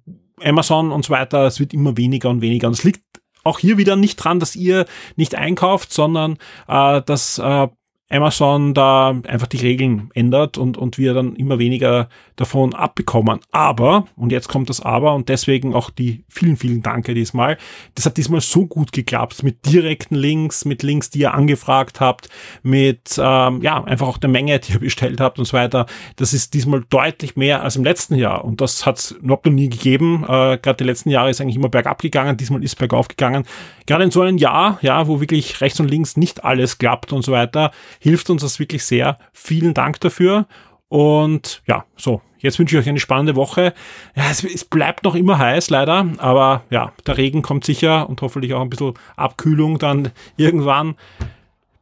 [0.43, 3.03] Amazon und so weiter, es wird immer weniger und weniger und es liegt
[3.45, 7.69] auch hier wieder nicht dran, dass ihr nicht einkauft, sondern äh, dass äh,
[8.11, 13.41] Amazon da einfach die Regeln ändert und, und wir dann immer weniger davon abbekommen.
[13.53, 17.57] Aber, und jetzt kommt das Aber und deswegen auch die vielen, vielen Danke diesmal.
[17.95, 22.29] Das hat diesmal so gut geklappt mit direkten Links, mit Links, die ihr angefragt habt,
[22.63, 25.87] mit, ähm, ja, einfach auch der Menge, die ihr bestellt habt und so weiter.
[26.17, 29.69] Das ist diesmal deutlich mehr als im letzten Jahr und das hat es noch nie
[29.69, 30.25] gegeben.
[30.25, 33.45] Äh, Gerade die letzten Jahre ist eigentlich immer bergab gegangen, diesmal ist bergauf gegangen.
[33.87, 37.23] Gerade in so einem Jahr, ja, wo wirklich rechts und links nicht alles klappt und
[37.23, 37.71] so weiter,
[38.01, 39.19] hilft uns das wirklich sehr.
[39.33, 40.47] Vielen Dank dafür.
[40.89, 43.75] Und ja, so, jetzt wünsche ich euch eine spannende Woche.
[44.17, 48.21] Ja, es, es, bleibt noch immer heiß, leider, aber ja, der Regen kommt sicher und
[48.23, 50.97] hoffentlich auch ein bisschen Abkühlung dann irgendwann.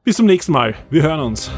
[0.05, 0.75] Bis zum nächsten Mal.
[0.91, 1.51] Wir hören uns.